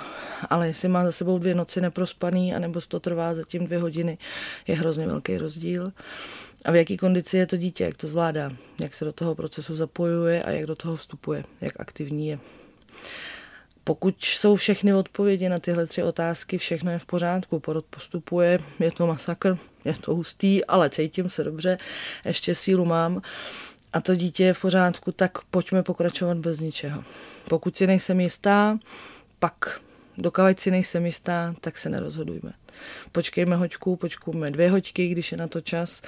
Ale 0.49 0.67
jestli 0.67 0.87
má 0.87 1.05
za 1.05 1.11
sebou 1.11 1.37
dvě 1.37 1.55
noci 1.55 1.81
neprospaný, 1.81 2.55
anebo 2.55 2.81
to 2.87 2.99
trvá 2.99 3.33
zatím 3.35 3.65
dvě 3.65 3.79
hodiny, 3.79 4.17
je 4.67 4.75
hrozně 4.75 5.07
velký 5.07 5.37
rozdíl. 5.37 5.91
A 6.65 6.71
v 6.71 6.75
jaký 6.75 6.97
kondici 6.97 7.37
je 7.37 7.45
to 7.45 7.57
dítě, 7.57 7.83
jak 7.83 7.97
to 7.97 8.07
zvládá, 8.07 8.51
jak 8.81 8.93
se 8.93 9.05
do 9.05 9.13
toho 9.13 9.35
procesu 9.35 9.75
zapojuje 9.75 10.43
a 10.43 10.49
jak 10.49 10.65
do 10.65 10.75
toho 10.75 10.95
vstupuje, 10.95 11.43
jak 11.61 11.79
aktivní 11.79 12.27
je. 12.27 12.39
Pokud 13.83 14.15
jsou 14.23 14.55
všechny 14.55 14.93
odpovědi 14.93 15.49
na 15.49 15.59
tyhle 15.59 15.87
tři 15.87 16.03
otázky, 16.03 16.57
všechno 16.57 16.91
je 16.91 16.99
v 16.99 17.05
pořádku, 17.05 17.59
porod 17.59 17.85
postupuje, 17.85 18.59
je 18.79 18.91
to 18.91 19.07
masakr, 19.07 19.57
je 19.85 19.93
to 19.93 20.15
hustý, 20.15 20.65
ale 20.65 20.89
cítím 20.89 21.29
se 21.29 21.43
dobře, 21.43 21.77
ještě 22.25 22.55
sílu 22.55 22.85
mám 22.85 23.21
a 23.95 24.01
to 24.01 24.15
dítě 24.15 24.43
je 24.43 24.53
v 24.53 24.61
pořádku, 24.61 25.11
tak 25.11 25.31
pojďme 25.41 25.83
pokračovat 25.83 26.37
bez 26.37 26.59
ničeho. 26.59 27.03
Pokud 27.49 27.75
si 27.75 27.87
nejsem 27.87 28.19
jistá, 28.19 28.79
pak 29.39 29.81
dokavať 30.17 30.59
si 30.59 30.71
nejsem 30.71 31.05
jistá, 31.05 31.55
tak 31.61 31.77
se 31.77 31.89
nerozhodujme. 31.89 32.53
Počkejme 33.11 33.55
hoďku, 33.55 33.95
počkujme 33.95 34.51
dvě 34.51 34.69
hoďky, 34.69 35.07
když 35.07 35.31
je 35.31 35.37
na 35.37 35.47
to 35.47 35.61
čas, 35.61 36.01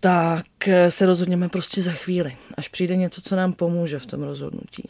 tak 0.00 0.46
se 0.88 1.06
rozhodněme 1.06 1.48
prostě 1.48 1.82
za 1.82 1.92
chvíli, 1.92 2.36
až 2.54 2.68
přijde 2.68 2.96
něco, 2.96 3.20
co 3.20 3.36
nám 3.36 3.52
pomůže 3.52 3.98
v 3.98 4.06
tom 4.06 4.22
rozhodnutí. 4.22 4.88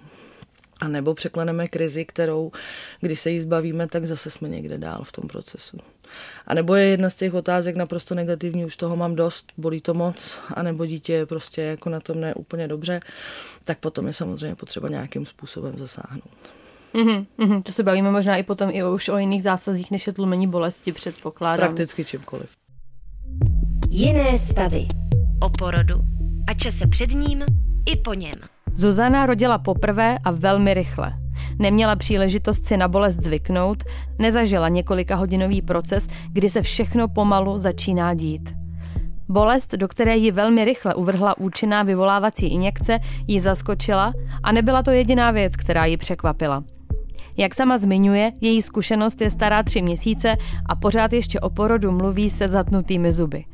A 0.80 0.88
nebo 0.88 1.14
překleneme 1.14 1.68
krizi, 1.68 2.04
kterou, 2.04 2.52
když 3.00 3.20
se 3.20 3.30
jí 3.30 3.40
zbavíme, 3.40 3.86
tak 3.86 4.06
zase 4.06 4.30
jsme 4.30 4.48
někde 4.48 4.78
dál 4.78 5.04
v 5.04 5.12
tom 5.12 5.28
procesu. 5.28 5.78
A 6.46 6.54
nebo 6.54 6.74
je 6.74 6.84
jedna 6.84 7.10
z 7.10 7.16
těch 7.16 7.34
otázek 7.34 7.76
naprosto 7.76 8.14
negativní, 8.14 8.64
už 8.64 8.76
toho 8.76 8.96
mám 8.96 9.14
dost, 9.14 9.52
bolí 9.56 9.80
to 9.80 9.94
moc, 9.94 10.40
a 10.54 10.62
nebo 10.62 10.86
dítě 10.86 11.12
je 11.12 11.26
prostě 11.26 11.62
jako 11.62 11.90
na 11.90 12.00
tom 12.00 12.20
ne 12.20 12.34
úplně 12.34 12.68
dobře, 12.68 13.00
tak 13.64 13.78
potom 13.78 14.06
je 14.06 14.12
samozřejmě 14.12 14.54
potřeba 14.54 14.88
nějakým 14.88 15.26
způsobem 15.26 15.78
zasáhnout. 15.78 16.30
Mm-hmm, 16.94 17.26
mm-hmm. 17.38 17.62
To 17.62 17.72
se 17.72 17.82
bavíme 17.82 18.10
možná 18.10 18.36
i 18.36 18.42
potom 18.42 18.70
i 18.72 18.84
už 18.84 19.08
o 19.08 19.18
jiných 19.18 19.42
zásazích, 19.42 19.90
než 19.90 20.06
je 20.06 20.12
tlumení 20.12 20.46
bolesti, 20.46 20.92
předpokládám. 20.92 21.66
Prakticky 21.66 22.04
čímkoliv. 22.04 22.50
Jiné 23.90 24.38
stavy. 24.38 24.86
O 25.40 25.50
porodu 25.50 25.94
a 26.48 26.54
čase 26.54 26.86
před 26.86 27.10
ním 27.10 27.44
i 27.86 27.96
po 27.96 28.14
něm. 28.14 28.34
Zuzana 28.74 29.26
rodila 29.26 29.58
poprvé 29.58 30.18
a 30.24 30.30
velmi 30.30 30.74
rychle. 30.74 31.12
Neměla 31.60 31.96
příležitost 31.96 32.66
si 32.66 32.76
na 32.76 32.88
bolest 32.88 33.16
zvyknout, 33.16 33.84
nezažila 34.18 34.68
několika 34.68 35.16
hodinový 35.16 35.62
proces, 35.62 36.08
kdy 36.28 36.50
se 36.50 36.62
všechno 36.62 37.08
pomalu 37.08 37.58
začíná 37.58 38.14
dít. 38.14 38.52
Bolest, 39.28 39.74
do 39.74 39.88
které 39.88 40.16
ji 40.16 40.30
velmi 40.30 40.64
rychle 40.64 40.94
uvrhla 40.94 41.38
účinná 41.38 41.82
vyvolávací 41.82 42.46
injekce, 42.46 42.98
ji 43.26 43.40
zaskočila 43.40 44.12
a 44.42 44.52
nebyla 44.52 44.82
to 44.82 44.90
jediná 44.90 45.30
věc, 45.30 45.56
která 45.56 45.84
ji 45.84 45.96
překvapila. 45.96 46.64
Jak 47.36 47.54
sama 47.54 47.78
zmiňuje, 47.78 48.30
její 48.40 48.62
zkušenost 48.62 49.20
je 49.20 49.30
stará 49.30 49.62
tři 49.62 49.82
měsíce 49.82 50.36
a 50.66 50.76
pořád 50.76 51.12
ještě 51.12 51.40
o 51.40 51.50
porodu 51.50 51.92
mluví 51.92 52.30
se 52.30 52.48
zatnutými 52.48 53.12
zuby. 53.12 53.44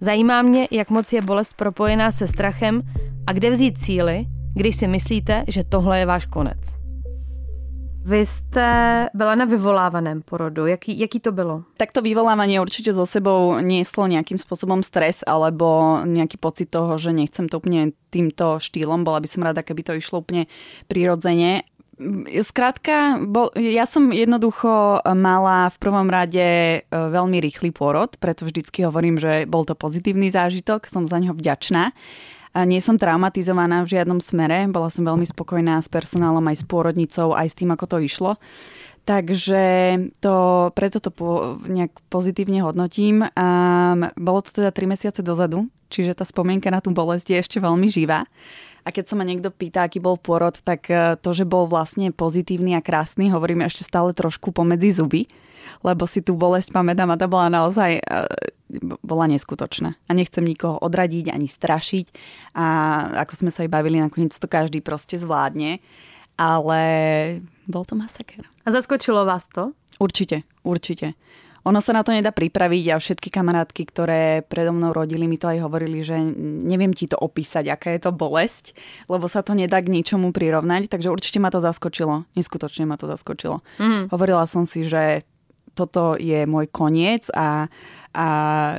Zajímá 0.00 0.42
mě, 0.42 0.68
jak 0.70 0.90
moc 0.90 1.12
je 1.12 1.22
bolest 1.22 1.54
propojená 1.56 2.12
se 2.12 2.26
strachem 2.26 2.82
a 3.26 3.32
kde 3.32 3.50
vzít 3.50 3.78
cíly, 3.78 4.26
když 4.54 4.76
si 4.76 4.88
myslíte, 4.88 5.44
že 5.48 5.64
tohle 5.64 5.98
je 5.98 6.06
váš 6.06 6.26
konec. 6.26 6.81
Vy 8.04 8.26
jste 8.26 9.08
byla 9.14 9.34
na 9.34 9.44
vyvolávaném 9.44 10.22
porodu. 10.22 10.66
Jaký, 10.66 10.98
jaký 10.98 11.20
to 11.20 11.32
bylo? 11.32 11.62
Tak 11.76 11.92
to 11.92 12.02
vyvolávanie 12.02 12.58
určite 12.58 12.90
so 12.90 13.06
sebou 13.06 13.62
nieslo 13.62 14.10
nejakým 14.10 14.42
spôsobom 14.42 14.82
stres 14.82 15.22
alebo 15.22 16.02
nejaký 16.02 16.34
pocit 16.34 16.66
toho, 16.66 16.98
že 16.98 17.14
nechcem 17.14 17.46
to 17.46 17.62
úplne 17.62 17.94
týmto 18.10 18.58
štýlom. 18.58 19.06
Bola 19.06 19.22
by 19.22 19.28
som 19.30 19.46
rada, 19.46 19.62
keby 19.62 19.86
to 19.86 19.92
išlo 19.94 20.18
úplne 20.18 20.50
prirodzene. 20.90 21.62
Skrátka, 22.42 23.22
bol, 23.22 23.54
ja 23.54 23.86
som 23.86 24.10
jednoducho 24.10 24.98
mala 25.14 25.70
v 25.70 25.76
prvom 25.78 26.10
rade 26.10 26.42
e, 26.42 26.78
veľmi 26.90 27.38
rýchly 27.38 27.70
pôrod, 27.70 28.18
preto 28.18 28.42
vždycky 28.42 28.82
hovorím, 28.82 29.22
že 29.22 29.46
bol 29.46 29.62
to 29.62 29.78
pozitívny 29.78 30.34
zážitok, 30.34 30.90
som 30.90 31.06
za 31.06 31.22
neho 31.22 31.38
vďačná. 31.38 31.94
A 32.52 32.68
nie 32.68 32.84
som 32.84 33.00
traumatizovaná 33.00 33.80
v 33.80 33.96
žiadnom 33.96 34.20
smere, 34.20 34.68
bola 34.68 34.92
som 34.92 35.08
veľmi 35.08 35.24
spokojná 35.24 35.80
s 35.80 35.88
personálom, 35.88 36.44
aj 36.52 36.60
s 36.60 36.64
pôrodnicou, 36.68 37.32
aj 37.32 37.48
s 37.48 37.56
tým, 37.56 37.72
ako 37.72 37.84
to 37.88 37.96
išlo. 38.04 38.30
Takže 39.02 39.64
to, 40.22 40.34
preto 40.78 41.02
to 41.02 41.10
po, 41.10 41.58
nejak 41.66 41.90
pozitívne 42.06 42.62
hodnotím. 42.62 43.26
A 43.34 43.48
bolo 44.14 44.44
to 44.46 44.54
teda 44.62 44.70
3 44.70 44.94
mesiace 44.94 45.20
dozadu, 45.26 45.66
čiže 45.90 46.14
tá 46.14 46.22
spomienka 46.22 46.70
na 46.70 46.78
tú 46.78 46.94
bolesť 46.94 47.34
je 47.34 47.38
ešte 47.42 47.58
veľmi 47.58 47.90
živá. 47.90 48.28
A 48.82 48.88
keď 48.90 49.10
sa 49.10 49.14
ma 49.18 49.26
niekto 49.26 49.50
pýta, 49.50 49.86
aký 49.86 50.02
bol 50.02 50.18
porod, 50.18 50.58
tak 50.62 50.90
e, 50.90 51.14
to, 51.18 51.30
že 51.30 51.46
bol 51.46 51.70
vlastne 51.70 52.10
pozitívny 52.10 52.74
a 52.74 52.82
krásny, 52.82 53.30
hovoríme 53.30 53.62
ešte 53.62 53.86
stále 53.86 54.10
trošku 54.10 54.50
pomedzi 54.50 54.90
zuby, 54.90 55.30
lebo 55.82 56.06
si 56.06 56.22
tú 56.22 56.34
bolesť 56.38 56.74
pamätám 56.74 57.10
a 57.10 57.18
to 57.18 57.26
bola 57.30 57.46
naozaj 57.52 57.98
e, 57.98 58.02
bola 59.04 59.28
neskutočná. 59.28 59.94
A 60.08 60.10
nechcem 60.16 60.44
nikoho 60.46 60.80
odradiť 60.80 61.28
ani 61.28 61.46
strašiť. 61.50 62.06
A 62.56 62.66
ako 63.26 63.32
sme 63.44 63.50
sa 63.52 63.66
aj 63.66 63.70
bavili, 63.70 64.00
nakoniec 64.00 64.32
to 64.32 64.48
každý 64.48 64.80
proste 64.80 65.20
zvládne. 65.20 65.84
Ale 66.40 66.80
bol 67.68 67.84
to 67.84 67.92
masaker. 67.92 68.48
A 68.64 68.72
zaskočilo 68.72 69.28
vás 69.28 69.46
to? 69.52 69.76
Určite, 70.00 70.48
určite. 70.64 71.14
Ono 71.62 71.78
sa 71.78 71.94
na 71.94 72.02
to 72.02 72.10
nedá 72.10 72.34
pripraviť 72.34 72.84
a 72.90 72.98
všetky 72.98 73.30
kamarátky, 73.30 73.82
ktoré 73.86 74.42
predo 74.42 74.74
mnou 74.74 74.90
rodili, 74.90 75.30
mi 75.30 75.38
to 75.38 75.46
aj 75.46 75.62
hovorili, 75.62 76.02
že 76.02 76.18
neviem 76.42 76.90
ti 76.90 77.06
to 77.06 77.14
opísať, 77.14 77.70
aká 77.70 77.94
je 77.94 78.02
to 78.02 78.10
bolesť, 78.10 78.74
lebo 79.06 79.30
sa 79.30 79.46
to 79.46 79.54
nedá 79.54 79.78
k 79.78 79.94
ničomu 79.94 80.34
prirovnať, 80.34 80.90
takže 80.90 81.14
určite 81.14 81.38
ma 81.38 81.54
to 81.54 81.62
zaskočilo. 81.62 82.26
Neskutočne 82.34 82.82
ma 82.82 82.98
to 82.98 83.06
zaskočilo. 83.06 83.62
Mm. 83.78 84.10
Hovorila 84.10 84.42
som 84.50 84.66
si, 84.66 84.82
že 84.82 85.22
toto 85.72 86.14
je 86.20 86.44
môj 86.44 86.68
koniec 86.68 87.28
a, 87.32 87.66
a 88.12 88.28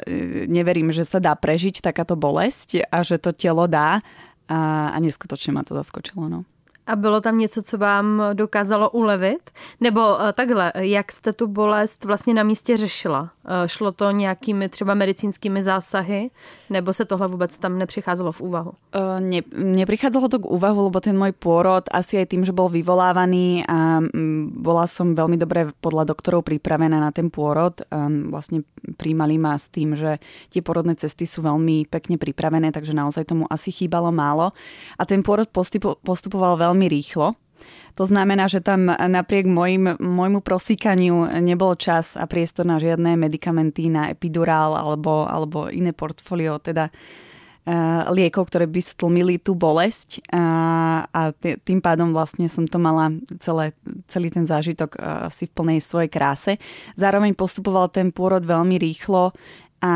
e, 0.06 0.46
neverím, 0.46 0.94
že 0.94 1.06
sa 1.06 1.18
dá 1.18 1.34
prežiť 1.34 1.82
takáto 1.82 2.14
bolesť 2.14 2.86
a 2.90 3.02
že 3.02 3.18
to 3.18 3.34
telo 3.34 3.66
dá 3.66 4.00
a, 4.48 4.60
a 4.94 4.98
neskutočne 5.02 5.58
ma 5.58 5.66
to 5.66 5.74
zaskočilo. 5.74 6.30
No. 6.30 6.46
A 6.88 6.96
bylo 6.96 7.22
tam 7.22 7.38
něco, 7.38 7.62
co 7.62 7.78
vám 7.78 8.24
dokázalo 8.34 8.90
ulevit? 8.90 9.52
Nebo 9.80 10.22
eh, 10.22 10.34
takhle, 10.34 10.74
jak 10.76 11.12
jste 11.12 11.34
tu 11.34 11.48
bolest 11.48 12.06
vlastně 12.06 12.34
na 12.34 12.44
místě 12.44 12.78
řešila? 12.78 13.30
Eh, 13.46 13.70
šlo 13.70 13.92
to 13.92 14.12
nějakými 14.12 14.70
třeba 14.70 14.94
medicínskými 14.94 15.64
zásahy? 15.64 16.32
Nebo 16.70 16.94
se 16.94 17.06
tohle 17.06 17.28
vůbec 17.28 17.58
tam 17.58 17.78
nepřicházelo 17.78 18.32
v 18.32 18.42
úvahu? 18.42 18.72
Uh, 18.96 19.20
ne, 19.20 19.86
to 20.30 20.40
k 20.40 20.46
úvahu, 20.46 20.90
lebo 20.90 20.98
ten 20.98 21.14
môj 21.14 21.38
pôrod, 21.38 21.86
asi 21.94 22.18
aj 22.18 22.34
tým, 22.34 22.42
že 22.42 22.56
bol 22.56 22.66
vyvolávaný 22.74 23.62
a 23.70 24.02
bola 24.50 24.90
som 24.90 25.14
veľmi 25.14 25.38
dobre 25.38 25.70
podľa 25.78 26.10
doktorov 26.10 26.42
pripravená 26.50 26.98
na 26.98 27.14
ten 27.14 27.30
pôrod. 27.30 27.78
Um, 27.94 28.34
vlastne 28.34 28.66
príjmali 28.98 29.38
ma 29.38 29.54
s 29.54 29.70
tým, 29.70 29.94
že 29.94 30.18
tie 30.50 30.66
porodné 30.66 30.98
cesty 30.98 31.30
sú 31.30 31.46
veľmi 31.46 31.86
pekne 31.86 32.18
pripravené, 32.18 32.74
takže 32.74 32.98
naozaj 32.98 33.30
tomu 33.30 33.46
asi 33.54 33.70
chýbalo 33.70 34.10
málo. 34.10 34.58
A 34.98 35.04
ten 35.06 35.22
pôrod 35.22 35.46
postupoval 36.02 36.58
veľmi 36.58 36.73
veľmi 36.74 36.90
rýchlo. 36.90 37.38
To 37.94 38.10
znamená, 38.10 38.50
že 38.50 38.66
tam 38.66 38.90
napriek 38.90 39.46
môjim, 39.46 39.94
môjmu 40.02 40.42
prosíkaniu 40.42 41.30
nebol 41.46 41.78
čas 41.78 42.18
a 42.18 42.26
priestor 42.26 42.66
na 42.66 42.82
žiadne 42.82 43.14
medikamenty, 43.14 43.86
na 43.86 44.10
epidurál 44.10 44.74
alebo, 44.74 45.30
alebo 45.30 45.70
iné 45.70 45.94
portfólio, 45.94 46.58
teda 46.58 46.90
uh, 46.90 48.10
liekov, 48.10 48.50
ktoré 48.50 48.66
by 48.66 48.82
stlmili 48.82 49.38
tú 49.38 49.54
bolesť 49.54 50.26
uh, 50.34 51.06
a 51.06 51.22
tým 51.38 51.86
pádom 51.86 52.18
vlastne 52.18 52.50
som 52.50 52.66
to 52.66 52.82
mala 52.82 53.14
celé, 53.38 53.78
celý 54.10 54.34
ten 54.34 54.50
zážitok 54.50 54.98
uh, 54.98 55.30
asi 55.30 55.46
v 55.46 55.54
plnej 55.54 55.80
svojej 55.86 56.10
kráse. 56.10 56.58
Zároveň 56.98 57.38
postupoval 57.38 57.94
ten 57.94 58.10
pôrod 58.10 58.42
veľmi 58.42 58.74
rýchlo 58.82 59.38
a 59.86 59.94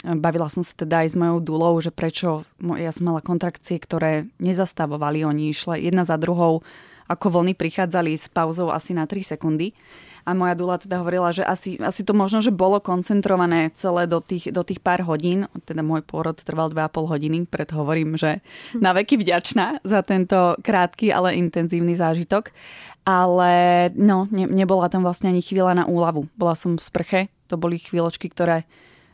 Bavila 0.00 0.48
som 0.48 0.64
sa 0.64 0.72
teda 0.72 1.04
aj 1.04 1.12
s 1.12 1.16
mojou 1.18 1.44
dulou, 1.44 1.76
že 1.84 1.92
prečo 1.92 2.48
ja 2.80 2.88
som 2.88 3.12
mala 3.12 3.20
kontrakcie, 3.20 3.76
ktoré 3.76 4.32
nezastavovali, 4.40 5.28
oni 5.28 5.52
išli 5.52 5.84
jedna 5.84 6.08
za 6.08 6.16
druhou 6.16 6.64
ako 7.10 7.26
vlny 7.42 7.58
prichádzali 7.58 8.14
s 8.14 8.30
pauzou 8.30 8.70
asi 8.70 8.94
na 8.94 9.04
3 9.04 9.34
sekundy. 9.34 9.74
A 10.22 10.36
moja 10.36 10.54
dula 10.54 10.78
teda 10.78 11.00
hovorila, 11.02 11.34
že 11.34 11.42
asi, 11.42 11.74
asi 11.80 12.06
to 12.06 12.14
možno, 12.14 12.38
že 12.44 12.54
bolo 12.54 12.78
koncentrované 12.78 13.72
celé 13.74 14.06
do 14.06 14.22
tých, 14.22 14.52
do 14.52 14.62
tých 14.62 14.78
pár 14.78 15.02
hodín. 15.02 15.48
Teda 15.66 15.82
môj 15.82 16.06
pôrod 16.06 16.38
trval 16.38 16.70
2,5 16.70 17.10
hodiny, 17.10 17.38
preto 17.50 17.80
hovorím, 17.82 18.14
že 18.14 18.44
na 18.84 18.94
veky 18.94 19.18
vďačná 19.18 19.82
za 19.82 20.00
tento 20.06 20.54
krátky, 20.62 21.10
ale 21.10 21.40
intenzívny 21.40 21.98
zážitok. 21.98 22.54
Ale 23.02 23.88
no, 23.96 24.28
ne, 24.30 24.44
nebola 24.46 24.86
tam 24.92 25.02
vlastne 25.02 25.32
ani 25.32 25.42
chvíľa 25.42 25.82
na 25.82 25.84
úlavu. 25.88 26.28
Bola 26.36 26.54
som 26.54 26.76
v 26.76 26.84
sprche, 26.84 27.20
to 27.48 27.56
boli 27.56 27.80
chvíľočky, 27.80 28.28
ktoré 28.30 28.68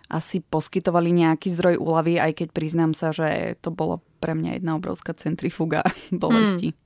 asi 0.06 0.38
poskytovali 0.40 1.10
nejaký 1.10 1.50
zdroj 1.50 1.82
úlavy, 1.82 2.22
aj 2.22 2.32
keď 2.38 2.48
priznám 2.54 2.94
sa, 2.94 3.10
že 3.10 3.58
to 3.58 3.74
bolo 3.74 3.98
pre 4.22 4.34
mňa 4.34 4.58
jedna 4.58 4.78
obrovská 4.78 5.12
centrifuga 5.14 5.82
bolesti. 6.12 6.72
Hmm. 6.72 6.82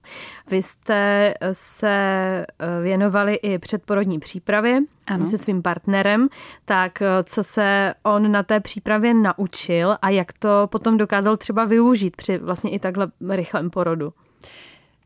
Vy 0.50 0.62
jste 0.62 1.35
se 1.53 1.95
eh, 1.95 2.81
věnovali 2.83 3.35
i 3.35 3.59
předporodní 3.59 4.19
přípravě 4.19 4.81
ano. 5.07 5.29
se 5.29 5.39
svým 5.39 5.62
partnerem, 5.62 6.29
tak 6.65 7.03
eh, 7.03 7.07
co 7.25 7.45
se 7.45 7.95
on 8.03 8.33
na 8.33 8.43
té 8.43 8.61
přípravě 8.61 9.15
naučil 9.15 9.97
a 10.03 10.11
jak 10.11 10.33
to 10.33 10.69
potom 10.71 10.97
dokázal 10.97 11.37
třeba 11.37 11.65
využít 11.65 12.17
při 12.17 12.39
vlastně 12.39 12.71
i 12.71 12.79
takhle 12.79 13.09
rychlém 13.31 13.71
porodu? 13.71 14.12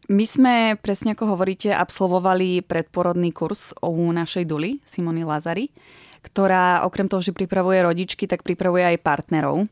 My 0.05 0.29
sme, 0.29 0.77
presne 0.85 1.17
ako 1.17 1.33
hovoríte, 1.33 1.73
absolvovali 1.73 2.61
predporodný 2.61 3.33
kurz 3.33 3.73
u 3.81 4.13
našej 4.13 4.45
Duli, 4.45 4.77
Simony 4.85 5.25
Lazary 5.25 5.73
ktorá 6.25 6.89
okrem 6.89 7.05
toho, 7.05 7.21
že 7.21 7.37
pripravuje 7.37 7.85
rodičky, 7.85 8.25
tak 8.25 8.41
pripravuje 8.41 8.97
aj 8.97 9.05
partnerov. 9.05 9.69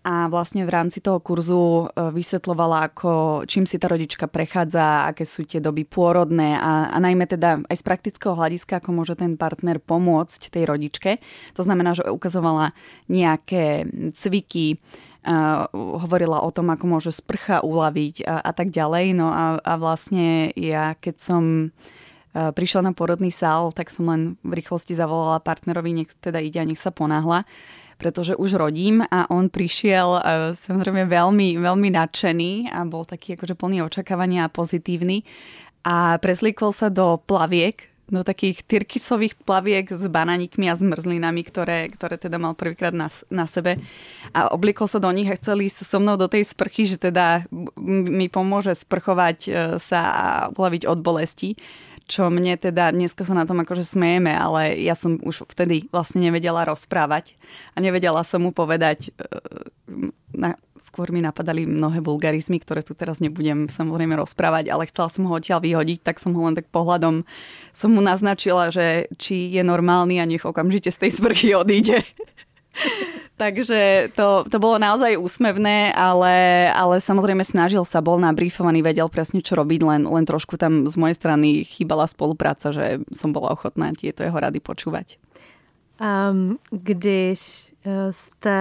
A 0.00 0.32
vlastne 0.32 0.64
v 0.64 0.72
rámci 0.72 1.04
toho 1.04 1.20
kurzu 1.20 1.92
e, 1.92 2.08
vysvetlovala, 2.08 2.88
ako, 2.88 3.44
čím 3.44 3.68
si 3.68 3.76
tá 3.76 3.84
rodička 3.84 4.32
prechádza, 4.32 5.12
aké 5.12 5.28
sú 5.28 5.44
tie 5.44 5.60
doby 5.60 5.84
pôrodné 5.84 6.56
a, 6.56 6.88
a 6.88 6.96
najmä 6.96 7.28
teda 7.28 7.60
aj 7.68 7.76
z 7.76 7.84
praktického 7.84 8.32
hľadiska, 8.32 8.80
ako 8.80 8.96
môže 8.96 9.12
ten 9.20 9.36
partner 9.36 9.76
pomôcť 9.76 10.40
tej 10.56 10.64
rodičke. 10.64 11.20
To 11.52 11.60
znamená, 11.60 11.92
že 11.92 12.08
ukazovala 12.08 12.72
nejaké 13.10 13.88
cviky, 14.16 14.80
Uh, 15.20 15.68
hovorila 16.00 16.40
o 16.40 16.48
tom, 16.48 16.72
ako 16.72 16.96
môže 16.96 17.12
sprcha 17.12 17.60
uľaviť 17.60 18.24
a, 18.24 18.40
a 18.40 18.52
tak 18.56 18.72
ďalej. 18.72 19.20
No 19.20 19.28
a, 19.28 19.60
a 19.60 19.76
vlastne 19.76 20.48
ja, 20.56 20.96
keď 20.96 21.20
som 21.20 21.42
Eh, 21.44 22.09
prišla 22.32 22.90
na 22.90 22.92
porodný 22.94 23.34
sál, 23.34 23.74
tak 23.74 23.90
som 23.90 24.06
len 24.06 24.38
v 24.46 24.62
rýchlosti 24.62 24.94
zavolala 24.94 25.42
partnerovi, 25.42 25.90
nech 25.90 26.10
teda 26.18 26.38
ide 26.38 26.62
a 26.62 26.68
nech 26.68 26.78
sa 26.78 26.94
ponáhla 26.94 27.44
pretože 28.00 28.32
už 28.32 28.56
rodím 28.56 29.04
a 29.04 29.28
on 29.28 29.52
prišiel 29.52 30.08
uh, 30.16 30.22
samozrejme 30.56 31.04
veľmi, 31.04 31.60
veľmi 31.60 31.88
nadšený 31.92 32.72
a 32.72 32.88
bol 32.88 33.04
taký 33.04 33.36
akože 33.36 33.52
plný 33.52 33.84
očakávania 33.84 34.48
a 34.48 34.52
pozitívny. 34.52 35.28
A 35.84 36.16
preslíkol 36.16 36.72
sa 36.72 36.88
do 36.88 37.20
plaviek, 37.20 37.84
do 38.10 38.24
takých 38.26 38.66
tyrkisových 38.66 39.38
plaviek 39.44 39.86
s 39.86 40.02
bananikmi 40.08 40.66
a 40.66 40.74
zmrzlinami, 40.74 41.44
ktoré, 41.46 41.92
ktoré 41.92 42.16
teda 42.18 42.40
mal 42.40 42.58
prvýkrát 42.58 42.96
na, 42.96 43.12
na 43.30 43.46
sebe. 43.46 43.78
A 44.34 44.50
oblikol 44.50 44.90
sa 44.90 44.98
do 44.98 45.08
nich 45.14 45.30
a 45.30 45.38
chcel 45.38 45.62
ísť 45.62 45.86
so 45.86 46.02
mnou 46.02 46.18
do 46.18 46.26
tej 46.26 46.42
sprchy, 46.42 46.90
že 46.90 46.98
teda 46.98 47.46
mi 47.86 48.26
pomôže 48.26 48.74
sprchovať 48.74 49.38
eh, 49.46 49.52
sa 49.78 50.00
a 50.10 50.26
uľaviť 50.50 50.88
od 50.88 50.98
bolesti 51.04 51.54
čo 52.10 52.26
mne 52.26 52.58
teda, 52.58 52.90
dneska 52.90 53.22
sa 53.22 53.38
na 53.38 53.46
tom 53.46 53.62
akože 53.62 53.86
smejeme, 53.86 54.34
ale 54.34 54.74
ja 54.82 54.98
som 54.98 55.22
už 55.22 55.46
vtedy 55.46 55.86
vlastne 55.94 56.26
nevedela 56.26 56.66
rozprávať 56.66 57.38
a 57.72 57.78
nevedela 57.78 58.26
som 58.26 58.42
mu 58.42 58.50
povedať, 58.50 59.14
e, 59.14 59.30
na, 60.34 60.58
skôr 60.82 61.14
mi 61.14 61.22
napadali 61.22 61.70
mnohé 61.70 62.02
vulgarizmy, 62.02 62.58
ktoré 62.58 62.82
tu 62.82 62.98
teraz 62.98 63.22
nebudem 63.22 63.70
samozrejme 63.70 64.18
rozprávať, 64.18 64.74
ale 64.74 64.90
chcela 64.90 65.06
som 65.06 65.30
ho 65.30 65.38
odtiaľ 65.38 65.62
vyhodiť, 65.62 66.02
tak 66.02 66.18
som 66.18 66.34
ho 66.34 66.42
len 66.50 66.58
tak 66.58 66.66
pohľadom 66.74 67.22
som 67.70 67.94
mu 67.94 68.02
naznačila, 68.02 68.74
že 68.74 69.06
či 69.14 69.54
je 69.54 69.62
normálny 69.62 70.18
a 70.18 70.26
nech 70.26 70.42
okamžite 70.42 70.90
z 70.90 71.06
tej 71.06 71.10
sprchy 71.14 71.54
odíde. 71.54 72.02
Takže 73.40 74.12
to, 74.12 74.44
to 74.44 74.56
bolo 74.60 74.76
naozaj 74.76 75.16
úsmevné, 75.16 75.96
ale, 75.96 76.68
ale 76.76 77.00
samozrejme 77.00 77.40
snažil 77.40 77.88
sa, 77.88 78.04
bol 78.04 78.20
nabrýfovaný, 78.20 78.84
vedel 78.84 79.08
presne, 79.08 79.40
čo 79.40 79.56
robiť, 79.56 79.80
len, 79.80 80.04
len 80.04 80.28
trošku 80.28 80.60
tam 80.60 80.84
z 80.84 81.00
mojej 81.00 81.16
strany 81.16 81.64
chýbala 81.64 82.04
spolupráca, 82.04 82.68
že 82.68 83.00
som 83.16 83.32
bola 83.32 83.56
ochotná 83.56 83.96
tieto 83.96 84.20
jeho 84.20 84.36
rady 84.36 84.60
počúvať. 84.60 85.16
Um, 85.96 86.60
když 86.68 87.40
eh, 87.84 88.12
jste 88.12 88.58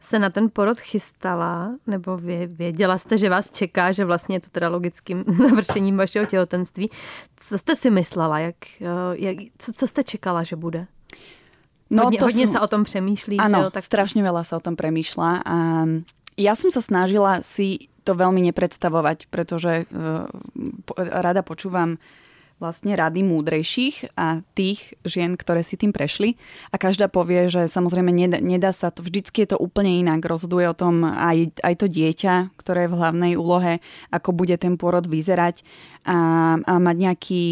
se 0.00 0.18
na 0.18 0.30
ten 0.30 0.50
porod 0.50 0.80
chystala, 0.80 1.78
nebo 1.86 2.18
věděla 2.46 2.98
jste, 2.98 3.18
že 3.18 3.30
vás 3.30 3.50
čeká, 3.50 3.92
že 3.92 4.04
vlastně 4.04 4.36
je 4.36 4.40
to 4.40 4.50
teda 4.50 4.68
logickým 4.68 5.24
završením 5.48 5.96
vašeho 5.96 6.26
těhotenství, 6.26 6.90
co 7.36 7.58
jste 7.58 7.76
si 7.76 7.90
myslela, 7.90 8.38
jak, 8.38 8.56
eh, 8.80 9.14
jak, 9.14 9.36
co, 9.58 9.72
co 9.72 9.86
jste 9.86 10.02
čekala, 10.02 10.42
že 10.42 10.56
bude? 10.56 10.86
No, 11.90 12.06
hodne, 12.06 12.22
to 12.22 12.30
hodne 12.30 12.46
som... 12.46 12.54
sa 12.54 12.60
o 12.62 12.70
tom 12.70 12.86
přemýšlí. 12.86 13.42
Áno, 13.42 13.74
tak... 13.74 13.82
strašne 13.82 14.22
veľa 14.22 14.46
sa 14.46 14.56
o 14.56 14.62
tom 14.62 14.78
premýšľa. 14.78 15.30
A 15.42 15.56
ja 16.38 16.52
som 16.54 16.70
sa 16.70 16.78
snažila 16.78 17.42
si 17.42 17.90
to 18.06 18.14
veľmi 18.14 18.40
nepredstavovať, 18.48 19.28
pretože 19.28 19.84
uh, 19.90 20.24
rada 20.96 21.42
počúvam 21.42 21.98
vlastne 22.60 22.92
rady 22.92 23.24
múdrejších 23.24 24.14
a 24.20 24.44
tých 24.52 24.92
žien, 25.00 25.34
ktoré 25.34 25.64
si 25.64 25.80
tým 25.80 25.96
prešli. 25.96 26.36
A 26.68 26.76
každá 26.76 27.08
povie, 27.08 27.48
že 27.48 27.64
samozrejme 27.66 28.12
nedá, 28.12 28.36
nedá 28.36 28.70
sa 28.70 28.92
to, 28.92 29.00
vždycky 29.00 29.42
je 29.42 29.56
to 29.56 29.58
úplne 29.58 30.04
inak. 30.04 30.20
Rozhoduje 30.20 30.68
o 30.68 30.76
tom 30.76 31.08
aj, 31.08 31.56
aj 31.64 31.74
to 31.80 31.86
dieťa, 31.88 32.52
ktoré 32.60 32.86
je 32.86 32.92
v 32.92 32.98
hlavnej 33.00 33.32
úlohe, 33.40 33.80
ako 34.12 34.36
bude 34.36 34.60
ten 34.60 34.76
pôrod 34.76 35.08
vyzerať 35.08 35.64
a, 36.04 36.60
a 36.60 36.74
mať 36.76 36.96
nejaký 37.00 37.42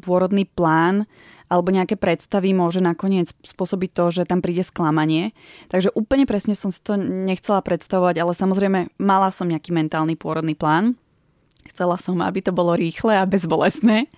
pôrodný 0.00 0.48
plán 0.48 1.04
alebo 1.54 1.70
nejaké 1.70 1.94
predstavy 1.94 2.50
môže 2.50 2.82
nakoniec 2.82 3.30
spôsobiť 3.46 3.90
to, 3.94 4.04
že 4.10 4.22
tam 4.26 4.42
príde 4.42 4.66
sklamanie. 4.66 5.30
Takže 5.70 5.94
úplne 5.94 6.26
presne 6.26 6.58
som 6.58 6.74
si 6.74 6.82
to 6.82 6.98
nechcela 6.98 7.62
predstavovať, 7.62 8.18
ale 8.18 8.32
samozrejme 8.34 8.78
mala 8.98 9.30
som 9.30 9.46
nejaký 9.46 9.70
mentálny 9.70 10.18
pôrodný 10.18 10.58
plán. 10.58 10.98
Chcela 11.70 11.94
som, 11.94 12.18
aby 12.18 12.42
to 12.42 12.50
bolo 12.50 12.74
rýchle 12.74 13.14
a 13.14 13.22
bezbolestné. 13.24 14.10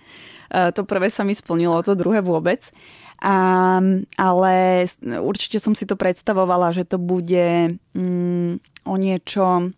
E, 0.49 0.71
to 0.73 0.81
prvé 0.81 1.13
sa 1.13 1.21
mi 1.21 1.37
splnilo, 1.37 1.85
to 1.85 1.93
druhé 1.93 2.25
vôbec. 2.25 2.73
A, 3.21 3.77
ale 4.17 4.53
určite 5.21 5.61
som 5.61 5.77
si 5.77 5.85
to 5.85 5.93
predstavovala, 5.93 6.73
že 6.73 6.85
to 6.85 6.97
bude 6.97 7.77
mm, 7.93 8.61
o 8.85 8.95
niečo 8.97 9.73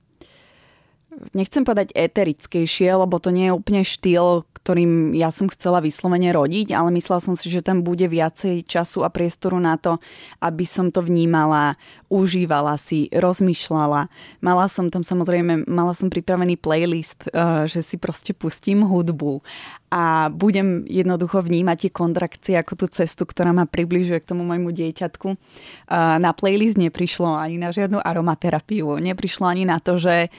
nechcem 1.33 1.65
povedať 1.65 1.93
eterickejšie, 1.95 2.93
lebo 2.93 3.17
to 3.17 3.33
nie 3.33 3.49
je 3.49 3.57
úplne 3.57 3.81
štýl, 3.81 4.45
ktorým 4.69 5.17
ja 5.17 5.33
som 5.33 5.49
chcela 5.49 5.81
vyslovene 5.81 6.29
rodiť, 6.29 6.77
ale 6.77 6.93
myslela 6.93 7.23
som 7.23 7.33
si, 7.33 7.49
že 7.49 7.65
tam 7.65 7.81
bude 7.81 8.05
viacej 8.05 8.61
času 8.69 9.01
a 9.01 9.09
priestoru 9.09 9.57
na 9.57 9.81
to, 9.81 9.97
aby 10.45 10.61
som 10.61 10.93
to 10.93 11.01
vnímala, 11.01 11.73
užívala 12.13 12.77
si, 12.77 13.09
rozmýšľala. 13.09 14.13
Mala 14.45 14.65
som 14.69 14.93
tam 14.93 15.01
samozrejme, 15.01 15.65
mala 15.65 15.97
som 15.97 16.13
pripravený 16.13 16.61
playlist, 16.61 17.25
eh, 17.33 17.65
že 17.65 17.81
si 17.81 17.97
proste 17.97 18.37
pustím 18.37 18.85
hudbu 18.85 19.41
a 19.89 20.29
budem 20.29 20.85
jednoducho 20.85 21.41
vnímať 21.41 21.89
tie 21.89 21.91
kontrakcie 21.91 22.53
ako 22.53 22.85
tú 22.85 22.85
cestu, 22.93 23.25
ktorá 23.25 23.49
ma 23.49 23.65
približuje 23.65 24.21
k 24.21 24.29
tomu 24.29 24.45
môjmu 24.45 24.69
dieťatku. 24.69 25.27
Eh, 25.33 25.37
na 26.21 26.29
playlist 26.29 26.77
neprišlo 26.77 27.33
ani 27.33 27.57
na 27.57 27.73
žiadnu 27.73 27.97
aromaterapiu, 28.05 29.01
neprišlo 29.01 29.49
ani 29.49 29.65
na 29.65 29.81
to, 29.81 29.97
že 29.97 30.29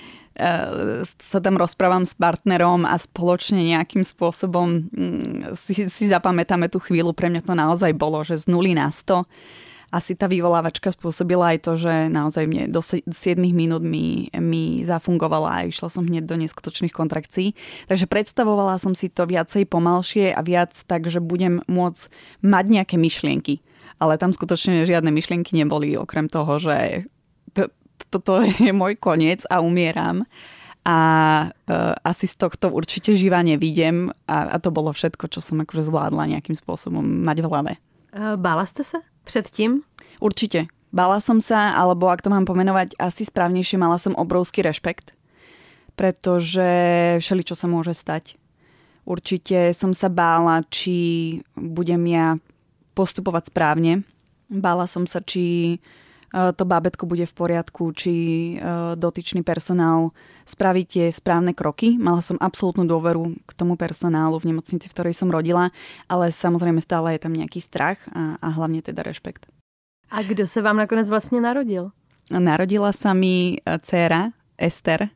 sa 1.21 1.39
tam 1.43 1.59
rozprávam 1.59 2.07
s 2.07 2.15
partnerom 2.15 2.87
a 2.87 2.95
spoločne 2.97 3.61
nejakým 3.61 4.07
spôsobom 4.07 4.89
mm, 4.89 5.59
si, 5.59 5.91
si 5.91 6.05
zapamätáme 6.07 6.71
tú 6.71 6.79
chvíľu. 6.79 7.13
Pre 7.13 7.29
mňa 7.29 7.43
to 7.45 7.55
naozaj 7.59 7.93
bolo, 7.93 8.23
že 8.23 8.39
z 8.39 8.47
nuly 8.49 8.73
na 8.73 8.89
100 8.89 9.27
asi 9.91 10.15
tá 10.15 10.31
vyvolávačka 10.31 10.95
spôsobila 10.95 11.51
aj 11.51 11.59
to, 11.67 11.73
že 11.75 11.93
naozaj 12.15 12.47
mne 12.47 12.71
do 12.71 12.79
7 12.79 13.11
minút 13.51 13.83
mi, 13.83 14.31
mi 14.39 14.87
zafungovala 14.87 15.51
a 15.51 15.67
išla 15.67 15.91
som 15.91 16.07
hneď 16.07 16.31
do 16.31 16.39
neskutočných 16.39 16.95
kontrakcií. 16.95 17.59
Takže 17.91 18.07
predstavovala 18.07 18.79
som 18.79 18.95
si 18.95 19.11
to 19.11 19.27
viacej 19.27 19.67
pomalšie 19.67 20.31
a 20.31 20.41
viac 20.47 20.71
tak, 20.87 21.11
že 21.11 21.19
budem 21.19 21.67
môcť 21.67 22.07
mať 22.47 22.65
nejaké 22.71 22.97
myšlienky. 23.03 23.67
Ale 23.99 24.17
tam 24.17 24.31
skutočne 24.31 24.87
žiadne 24.87 25.11
myšlienky 25.11 25.59
neboli, 25.59 25.99
okrem 25.99 26.31
toho, 26.31 26.57
že 26.63 27.11
toto 28.09 28.41
je 28.67 28.73
môj 28.73 28.97
koniec 28.97 29.45
a 29.53 29.61
umieram. 29.61 30.25
A 30.81 30.99
uh, 31.53 31.93
asi 32.01 32.25
z 32.25 32.41
tohto 32.41 32.73
určite 32.73 33.13
živa 33.13 33.45
nevidím 33.45 34.17
a, 34.25 34.49
a 34.49 34.57
to 34.57 34.73
bolo 34.73 34.97
všetko, 34.97 35.29
čo 35.29 35.45
som 35.45 35.61
akože 35.61 35.85
zvládla 35.85 36.33
nejakým 36.33 36.57
spôsobom 36.57 37.05
mať 37.05 37.45
v 37.45 37.49
hlave. 37.53 37.73
Bála 38.17 38.67
ste 38.67 38.83
sa 38.83 39.05
predtým? 39.23 39.87
Určite. 40.19 40.67
Bála 40.91 41.23
som 41.23 41.39
sa, 41.39 41.79
alebo 41.79 42.11
ak 42.11 42.27
to 42.27 42.35
mám 42.35 42.43
pomenovať 42.43 42.99
asi 42.99 43.23
správnejšie, 43.23 43.79
mala 43.79 43.95
som 43.95 44.19
obrovský 44.19 44.67
rešpekt, 44.67 45.15
pretože 45.95 46.67
všeli, 47.23 47.47
čo 47.47 47.55
sa 47.55 47.71
môže 47.71 47.95
stať. 47.95 48.35
Určite 49.07 49.71
som 49.71 49.95
sa 49.95 50.11
bála, 50.11 50.67
či 50.67 51.39
budem 51.55 52.03
ja 52.11 52.27
postupovať 52.99 53.55
správne. 53.55 54.03
Bála 54.51 54.91
som 54.91 55.07
sa, 55.07 55.23
či 55.23 55.79
to 56.31 56.65
bábetko 56.65 57.07
bude 57.07 57.27
v 57.27 57.35
poriadku, 57.35 57.91
či 57.91 58.13
dotyčný 58.95 59.43
personál 59.43 60.15
spraví 60.47 60.87
tie 60.87 61.11
správne 61.11 61.55
kroky. 61.55 61.99
Mala 61.99 62.23
som 62.23 62.39
absolútnu 62.39 62.87
dôveru 62.87 63.35
k 63.47 63.51
tomu 63.59 63.75
personálu 63.75 64.39
v 64.39 64.55
nemocnici, 64.55 64.87
v 64.87 64.95
ktorej 64.95 65.15
som 65.19 65.31
rodila, 65.31 65.75
ale 66.07 66.31
samozrejme 66.31 66.79
stále 66.79 67.19
je 67.19 67.27
tam 67.27 67.35
nejaký 67.35 67.59
strach 67.59 67.99
a, 68.15 68.39
a 68.39 68.49
hlavne 68.55 68.79
teda 68.83 69.03
rešpekt. 69.03 69.51
A 70.11 70.23
kdo 70.23 70.47
se 70.47 70.63
vám 70.63 70.77
nakonec 70.77 71.11
vlastně 71.11 71.41
narodil? 71.41 71.91
Narodila 72.31 72.93
sa 72.93 73.11
mi 73.11 73.59
dcéra 73.83 74.31
Ester, 74.59 75.09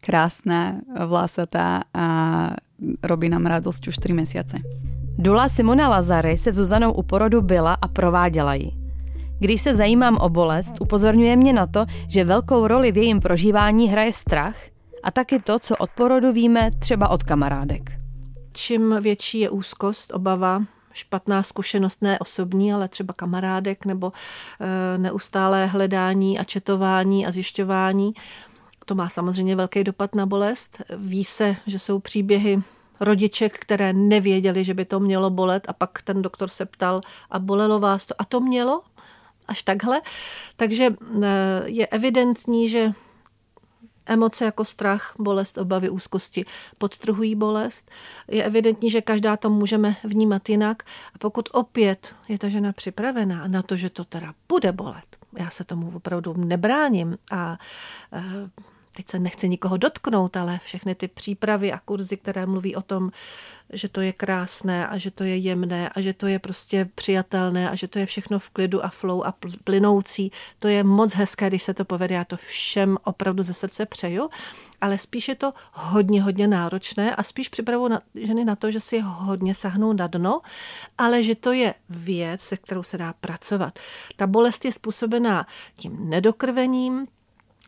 krásna, 0.00 0.82
vlasatá 1.06 1.82
a 1.94 2.06
robí 3.02 3.28
nám 3.28 3.46
radosť 3.46 3.88
už 3.88 3.96
3 3.98 4.12
mesiace. 4.12 4.56
Dula 5.18 5.48
Simona 5.48 5.88
Lazary 5.88 6.36
se 6.38 6.52
Zuzanou 6.52 6.92
u 6.92 7.02
porodu 7.02 7.42
byla 7.42 7.74
a 7.74 7.88
prováděla 7.88 8.54
ji. 8.54 8.87
Když 9.40 9.60
se 9.60 9.74
zajímám 9.74 10.16
o 10.16 10.28
bolest, 10.28 10.74
upozorňuje 10.80 11.36
mě 11.36 11.52
na 11.52 11.66
to, 11.66 11.86
že 12.08 12.24
velkou 12.24 12.66
roli 12.66 12.92
v 12.92 12.96
jejím 12.96 13.20
prožívání 13.20 13.88
hraje 13.88 14.12
strach 14.12 14.56
a 15.02 15.10
taky 15.10 15.38
to, 15.38 15.58
co 15.58 15.76
od 15.76 15.90
porodu 15.90 16.32
víme 16.32 16.70
třeba 16.78 17.08
od 17.08 17.22
kamarádek. 17.22 17.92
Čím 18.52 18.96
větší 19.00 19.40
je 19.40 19.50
úzkost, 19.50 20.12
obava, 20.14 20.62
špatná 20.92 21.42
zkušenost, 21.42 22.02
ne 22.02 22.18
osobní, 22.18 22.72
ale 22.72 22.88
třeba 22.88 23.14
kamarádek 23.14 23.84
nebo 23.84 24.12
e, 24.60 24.98
neustálé 24.98 25.66
hledání 25.66 26.38
a 26.38 26.44
četování 26.44 27.26
a 27.26 27.32
zjišťování, 27.32 28.12
to 28.88 28.94
má 28.94 29.08
samozřejmě 29.08 29.56
velký 29.56 29.84
dopad 29.84 30.14
na 30.14 30.26
bolest. 30.26 30.82
Ví 30.96 31.24
se, 31.24 31.56
že 31.66 31.78
jsou 31.78 31.98
příběhy 31.98 32.62
rodiček, 33.00 33.58
které 33.58 33.92
nevěděli, 33.92 34.64
že 34.64 34.74
by 34.74 34.84
to 34.84 35.00
mělo 35.00 35.30
bolet 35.30 35.68
a 35.68 35.72
pak 35.72 36.02
ten 36.02 36.22
doktor 36.22 36.48
se 36.48 36.66
ptal 36.66 37.00
a 37.30 37.38
bolelo 37.38 37.78
vás 37.78 38.06
to 38.06 38.14
a 38.18 38.24
to 38.24 38.40
mělo? 38.40 38.82
Až 39.48 39.62
takhle. 39.62 40.00
Takže 40.56 40.90
eh, 41.22 41.28
je 41.64 41.86
evidentní, 41.86 42.68
že 42.68 42.92
emoce 44.08 44.44
jako 44.44 44.64
strach, 44.64 45.14
bolest, 45.18 45.58
obavy, 45.58 45.90
úzkosti 45.90 46.44
podtrhují 46.78 47.34
bolest. 47.34 47.90
Je 48.28 48.44
evidentní, 48.44 48.90
že 48.90 49.00
každá 49.00 49.36
to 49.36 49.50
můžeme 49.50 49.96
vnímat 50.04 50.48
jinak. 50.48 50.82
A 51.14 51.18
pokud 51.18 51.48
opět 51.52 52.14
je 52.28 52.38
ta 52.38 52.48
žena 52.48 52.72
připravená 52.72 53.46
na 53.46 53.62
to, 53.62 53.76
že 53.76 53.90
to 53.90 54.04
teda 54.04 54.34
bude 54.48 54.72
bolet, 54.72 55.16
já 55.38 55.50
se 55.50 55.64
tomu 55.64 55.96
opravdu 55.96 56.34
nebráním 56.36 57.18
a 57.30 57.58
eh, 58.12 58.22
teď 58.98 59.08
se 59.08 59.18
nechci 59.18 59.48
nikoho 59.48 59.76
dotknout, 59.76 60.36
ale 60.36 60.60
všechny 60.64 60.94
ty 60.94 61.08
přípravy 61.08 61.72
a 61.72 61.78
kurzy, 61.78 62.16
které 62.16 62.46
mluví 62.46 62.76
o 62.76 62.82
tom, 62.82 63.10
že 63.72 63.88
to 63.88 64.00
je 64.00 64.12
krásné 64.12 64.86
a 64.88 64.98
že 64.98 65.10
to 65.10 65.24
je 65.24 65.36
jemné 65.36 65.88
a 65.88 66.00
že 66.00 66.12
to 66.12 66.26
je 66.26 66.38
prostě 66.38 66.88
přijatelné 66.94 67.70
a 67.70 67.74
že 67.74 67.88
to 67.88 67.98
je 67.98 68.06
všechno 68.06 68.38
v 68.38 68.50
klidu 68.50 68.84
a 68.84 68.88
flow 68.88 69.24
a 69.24 69.34
plynoucí, 69.64 70.32
to 70.58 70.68
je 70.68 70.84
moc 70.84 71.14
hezké, 71.14 71.48
když 71.48 71.62
se 71.62 71.74
to 71.74 71.84
povede. 71.84 72.14
Já 72.14 72.24
to 72.24 72.36
všem 72.36 72.98
opravdu 73.04 73.42
ze 73.42 73.54
srdce 73.54 73.86
přeju, 73.86 74.30
ale 74.80 74.98
spíš 74.98 75.28
je 75.28 75.34
to 75.34 75.52
hodně, 75.72 76.22
hodně 76.22 76.48
náročné 76.48 77.14
a 77.14 77.22
spíš 77.22 77.48
připravu 77.48 77.88
na, 77.88 78.00
ženy 78.14 78.44
na 78.44 78.56
to, 78.56 78.70
že 78.70 78.80
si 78.80 79.00
hodně 79.00 79.54
sahnou 79.54 79.92
na 79.92 80.06
dno, 80.06 80.40
ale 80.98 81.22
že 81.22 81.34
to 81.34 81.52
je 81.52 81.74
věc, 81.88 82.40
se 82.40 82.56
kterou 82.56 82.82
se 82.82 82.98
dá 82.98 83.14
pracovat. 83.20 83.78
Ta 84.16 84.26
bolest 84.26 84.64
je 84.64 84.72
způsobená 84.72 85.46
tím 85.76 86.10
nedokrvením, 86.10 87.06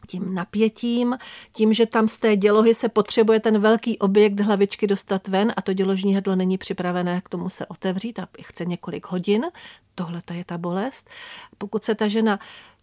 tím 0.06 0.34
napětím, 0.34 1.18
tím, 1.52 1.72
že 1.72 1.86
tam 1.86 2.08
z 2.08 2.18
té 2.18 2.36
dělohy 2.36 2.74
se 2.74 2.88
potřebuje 2.88 3.40
ten 3.40 3.58
velký 3.58 3.98
objekt 3.98 4.40
hlavičky 4.40 4.86
dostat 4.86 5.28
ven 5.28 5.52
a 5.56 5.62
to 5.62 5.72
děložní 5.72 6.14
hrdlo 6.14 6.36
není 6.36 6.58
připravené 6.58 7.20
k 7.20 7.28
tomu 7.28 7.48
se 7.48 7.66
otevřít 7.66 8.18
a 8.18 8.28
chce 8.42 8.64
několik 8.64 9.06
hodin. 9.06 9.46
Tohle 9.94 10.22
je 10.32 10.44
ta 10.44 10.58
bolest. 10.58 11.10
Pokud 11.58 11.84
se 11.84 11.94
ta 11.94 12.08
žena 12.08 12.38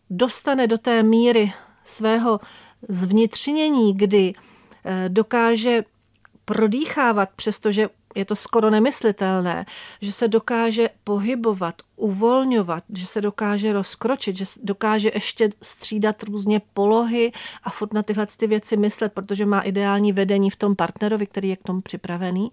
dostane 0.10 0.68
do 0.68 0.78
té 0.78 1.04
míry 1.04 1.54
svého 1.84 2.40
zvnitřnění, 2.90 3.98
kdy 3.98 4.34
eh, 4.86 5.10
dokáže 5.10 5.84
prodýchávat, 6.46 7.30
přestože 7.36 7.90
je 8.16 8.26
to 8.26 8.36
skoro 8.36 8.70
nemyslitelné, 8.70 9.66
že 10.02 10.12
se 10.12 10.28
dokáže 10.28 10.90
pohybovat, 11.04 11.76
uvolňovat, 11.96 12.84
že 12.94 13.06
se 13.06 13.22
dokáže 13.22 13.74
rozkročit, 13.74 14.36
že 14.36 14.46
dokáže 14.64 15.12
ještě 15.14 15.50
střídat 15.62 16.24
různě 16.24 16.62
polohy 16.74 17.32
a 17.64 17.70
furt 17.70 17.94
na 17.94 18.04
tyhle 18.04 18.28
ty 18.38 18.48
věci 18.48 18.78
myslet, 18.78 19.14
protože 19.14 19.46
má 19.46 19.62
ideální 19.62 20.14
vedení 20.14 20.50
v 20.50 20.56
tom 20.56 20.76
partnerovi, 20.76 21.28
který 21.28 21.50
je 21.50 21.56
k 21.56 21.64
tomu 21.64 21.82
připravený 21.82 22.52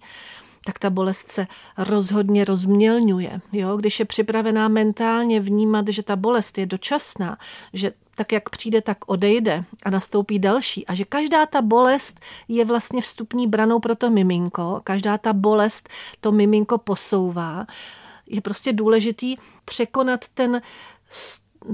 tak 0.67 0.79
ta 0.79 0.91
bolest 0.91 1.31
se 1.31 1.47
rozhodně 1.79 2.45
rozmělňuje. 2.45 3.41
Jo? 3.53 3.77
Když 3.77 3.99
je 3.99 4.05
připravená 4.05 4.69
mentálně 4.69 5.41
vnímat, 5.41 5.89
že 5.89 6.03
ta 6.03 6.17
bolest 6.17 6.59
je 6.59 6.67
dočasná, 6.67 7.39
že 7.73 7.93
tak 8.15 8.33
jak 8.33 8.51
přijde, 8.51 8.81
tak 8.81 8.99
odejde 9.07 9.65
a 9.85 9.91
nastoupí 9.91 10.39
další. 10.39 10.87
A 10.87 10.95
že 10.95 11.05
každá 11.05 11.47
ta 11.47 11.63
bolest 11.63 12.21
je 12.49 12.65
vlastně 12.65 13.03
vstupní 13.03 13.47
branou 13.47 13.81
pro 13.81 13.95
to 13.95 14.11
miminko, 14.11 14.81
každá 14.85 15.19
ta 15.19 15.33
bolest 15.33 15.89
to 16.21 16.33
miminko 16.33 16.79
posouvá. 16.79 17.67
Je 18.27 18.41
prostě 18.41 18.73
důležitý 18.73 19.37
překonat 19.65 20.29
ten, 20.35 20.63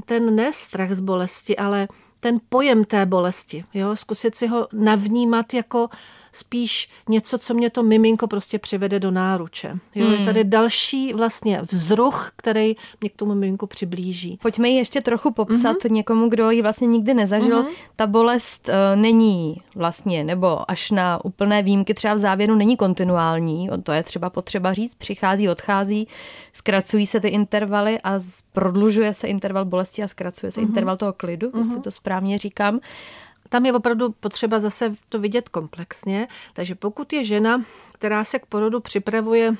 ten 0.04 0.34
ne 0.34 0.52
strach 0.52 0.90
z 0.90 1.00
bolesti, 1.00 1.56
ale 1.56 1.88
ten 2.20 2.40
pojem 2.48 2.84
té 2.84 3.06
bolesti. 3.06 3.64
Jo? 3.74 3.96
Zkusit 3.96 4.34
si 4.34 4.46
ho 4.46 4.68
navnímat 4.72 5.54
jako 5.54 5.88
spíš 6.32 6.88
něco, 7.08 7.38
co 7.38 7.54
mě 7.54 7.70
to 7.70 7.82
miminko 7.82 8.26
prostě 8.26 8.58
přivede 8.58 9.00
do 9.00 9.10
náruče. 9.10 9.78
Jo, 9.94 10.06
hmm. 10.06 10.14
Je 10.14 10.24
tady 10.24 10.44
další 10.44 11.12
vlastně 11.12 11.62
vzruch, 11.62 12.32
který 12.36 12.76
mě 13.00 13.10
k 13.10 13.16
tomu 13.16 13.34
miminku 13.34 13.66
přiblíží. 13.66 14.38
Pojďme 14.42 14.68
ji 14.68 14.76
ještě 14.76 15.00
trochu 15.00 15.30
popsat 15.30 15.76
mm-hmm. 15.76 15.92
někomu, 15.92 16.28
kdo 16.28 16.50
ji 16.50 16.62
vlastně 16.62 16.86
nikdy 16.86 17.14
nezažil. 17.14 17.62
Mm-hmm. 17.62 17.70
Ta 17.96 18.06
bolest 18.06 18.68
uh, 18.68 19.00
není 19.00 19.62
vlastně, 19.74 20.24
nebo 20.24 20.70
až 20.70 20.90
na 20.90 21.24
úplné 21.24 21.62
výjimky 21.62 21.94
třeba 21.94 22.14
v 22.14 22.18
závěru 22.18 22.54
není 22.54 22.76
kontinuální, 22.76 23.68
to 23.82 23.92
je 23.92 24.02
třeba 24.02 24.30
potřeba 24.30 24.72
říct, 24.72 24.94
přichází, 24.94 25.48
odchází, 25.48 26.08
zkracují 26.52 27.06
se 27.06 27.20
ty 27.20 27.28
intervaly 27.28 27.98
a 28.04 28.20
prodlužuje 28.52 29.14
se 29.14 29.26
interval 29.28 29.64
bolesti 29.64 30.02
a 30.02 30.08
zkracuje 30.08 30.52
se 30.52 30.60
mm-hmm. 30.60 30.68
interval 30.68 30.96
toho 30.96 31.12
klidu, 31.12 31.50
mm-hmm. 31.50 31.58
jestli 31.58 31.80
to 31.80 31.90
správně 31.90 32.38
říkám 32.38 32.80
tam 33.50 33.66
je 33.66 33.72
opravdu 33.72 34.12
potřeba 34.12 34.60
zase 34.60 34.94
to 35.08 35.18
vidět 35.18 35.48
komplexně. 35.48 36.28
Takže 36.52 36.74
pokud 36.74 37.12
je 37.12 37.24
žena, 37.24 37.64
která 37.92 38.24
se 38.24 38.38
k 38.38 38.46
porodu 38.46 38.80
připravuje 38.80 39.54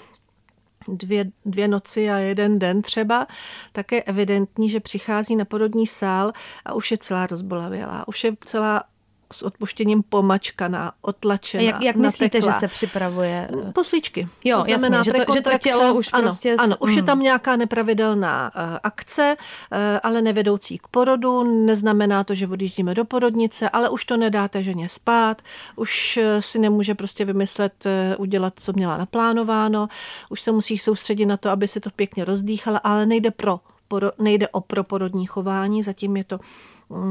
dvě, 0.89 1.25
dvě 1.45 1.69
noci 1.69 2.11
a 2.11 2.19
jeden 2.19 2.59
den 2.59 2.83
třeba, 2.83 3.27
tak 3.73 3.93
je 3.93 4.03
evidentní, 4.03 4.71
že 4.71 4.81
přichází 4.81 5.37
na 5.37 5.45
porodní 5.45 5.87
sál 5.87 6.33
a 6.65 6.73
už 6.73 6.91
je 6.91 6.99
celá 6.99 7.27
rozbolavělá, 7.27 8.09
už 8.09 8.25
je 8.25 8.33
celá 8.45 8.83
s 9.33 9.43
odpuštěním 9.43 10.03
pomačkaná, 10.03 10.93
otlačená, 11.03 11.63
Jak, 11.63 11.83
jak 11.83 11.97
myslíte, 11.97 12.41
že 12.41 12.53
se 12.53 12.69
připravuje? 12.69 13.49
Poslíčky. 13.73 14.29
Jo, 14.45 14.59
to 14.59 14.65
znamená 14.65 14.97
jasně, 14.99 15.13
že, 15.19 15.25
to, 15.25 15.33
že 15.33 15.41
to 15.41 15.59
tělo 15.59 15.95
už 15.95 16.09
ano, 16.13 16.23
prostě... 16.23 16.57
Ano, 16.59 16.77
už 16.79 16.91
mm. 16.91 16.97
je 16.97 17.03
tam 17.03 17.21
nějaká 17.21 17.57
nepravidelná 17.57 18.53
uh, 18.55 18.79
akce, 18.83 19.37
uh, 19.39 19.79
ale 20.03 20.23
nevedoucí 20.23 20.79
k 20.79 20.89
porodu. 20.89 21.65
Neznamená 21.67 22.25
to, 22.25 22.35
že 22.35 22.47
odjíždíme 22.47 22.95
do 22.95 23.05
porodnice, 23.05 23.69
ale 23.69 23.89
už 23.89 24.05
to 24.05 24.17
nedáte 24.17 24.63
ženě 24.63 24.89
spát, 24.89 25.43
už 25.77 26.19
uh, 26.23 26.41
si 26.41 26.59
nemůže 26.59 26.95
prostě 26.95 27.25
vymyslet, 27.25 27.87
uh, 27.87 28.23
udělat, 28.23 28.53
co 28.57 28.73
měla 28.73 28.97
naplánováno, 28.97 29.89
už 30.29 30.41
se 30.41 30.53
musí 30.53 30.79
soustředit 30.79 31.27
na 31.27 31.37
to, 31.37 31.51
aby 31.51 31.69
se 31.69 31.81
to 31.81 31.91
pěkně 31.91 32.25
rozdýchala, 32.25 32.79
ale 32.79 33.07
nejde 33.07 33.31
pro 33.31 33.61
nejde 34.19 34.49
o 34.49 34.61
proporodní 34.61 35.27
chování, 35.27 35.83
zatím 35.83 36.17
je 36.17 36.25
to 36.25 36.41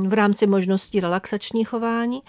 v 0.08 0.14
rámci 0.14 0.48
možností 0.48 1.00
relaxační 1.00 1.64
chování. 1.64 2.22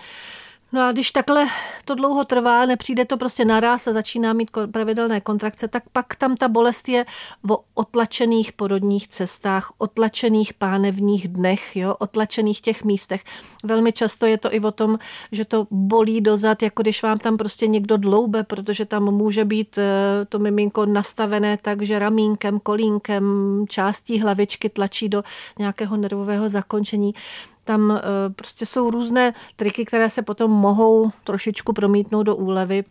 No 0.73 0.81
a 0.83 0.93
když 0.93 1.11
takhle 1.11 1.47
to 1.85 1.95
dlouho 1.95 2.25
trvá, 2.25 2.67
nepřijde 2.67 3.05
to 3.05 3.17
prostě 3.17 3.45
naraz 3.45 3.87
a 3.87 3.93
začíná 3.93 4.33
mít 4.33 4.51
pravidelné 4.73 5.21
kontrakce, 5.21 5.69
tak 5.69 5.83
pak 5.93 6.17
tam 6.17 6.37
ta 6.37 6.49
bolest 6.49 6.89
je 6.89 7.07
o 7.51 7.59
otlačených 7.75 8.53
porodních 8.53 9.09
cestách, 9.09 9.73
otlačených 9.79 10.55
pánevních 10.55 11.29
dnech, 11.29 11.77
jo, 11.77 11.95
otlačených 11.99 12.61
těch 12.61 12.85
místech. 12.85 13.25
Velmi 13.65 13.93
často 13.93 14.27
je 14.27 14.39
to 14.39 14.55
i 14.55 14.61
o 14.61 14.71
tom, 14.71 14.99
že 15.33 15.45
to 15.45 15.67
bolí 15.71 16.21
dozad, 16.21 16.63
jako 16.63 16.83
když 16.83 17.03
vám 17.03 17.19
tam 17.19 17.37
prostě 17.37 17.67
někdo 17.67 17.97
dloube, 17.97 18.43
protože 18.43 18.85
tam 18.85 19.05
může 19.05 19.45
být 19.45 19.79
eh, 19.79 20.25
to 20.29 20.39
miminko 20.39 20.87
nastavené 20.87 21.59
tak, 21.63 21.83
že 21.83 21.99
ramínkem, 21.99 22.61
kolínkem, 22.61 23.25
částí 23.69 24.21
hlavičky 24.21 24.69
tlačí 24.69 25.09
do 25.09 25.23
nějakého 25.59 25.97
nervového 25.97 26.49
zakončení 26.49 27.15
tam 27.71 27.91
eh, 27.91 28.01
prostě 28.31 28.67
jsou 28.67 28.91
různé 28.91 29.33
triky, 29.57 29.85
které 29.85 30.11
se 30.11 30.23
potom 30.23 30.51
mohou 30.51 31.11
trošičku 31.25 31.73
promítnout 31.73 32.23
do 32.23 32.37
úlevy, 32.37 32.85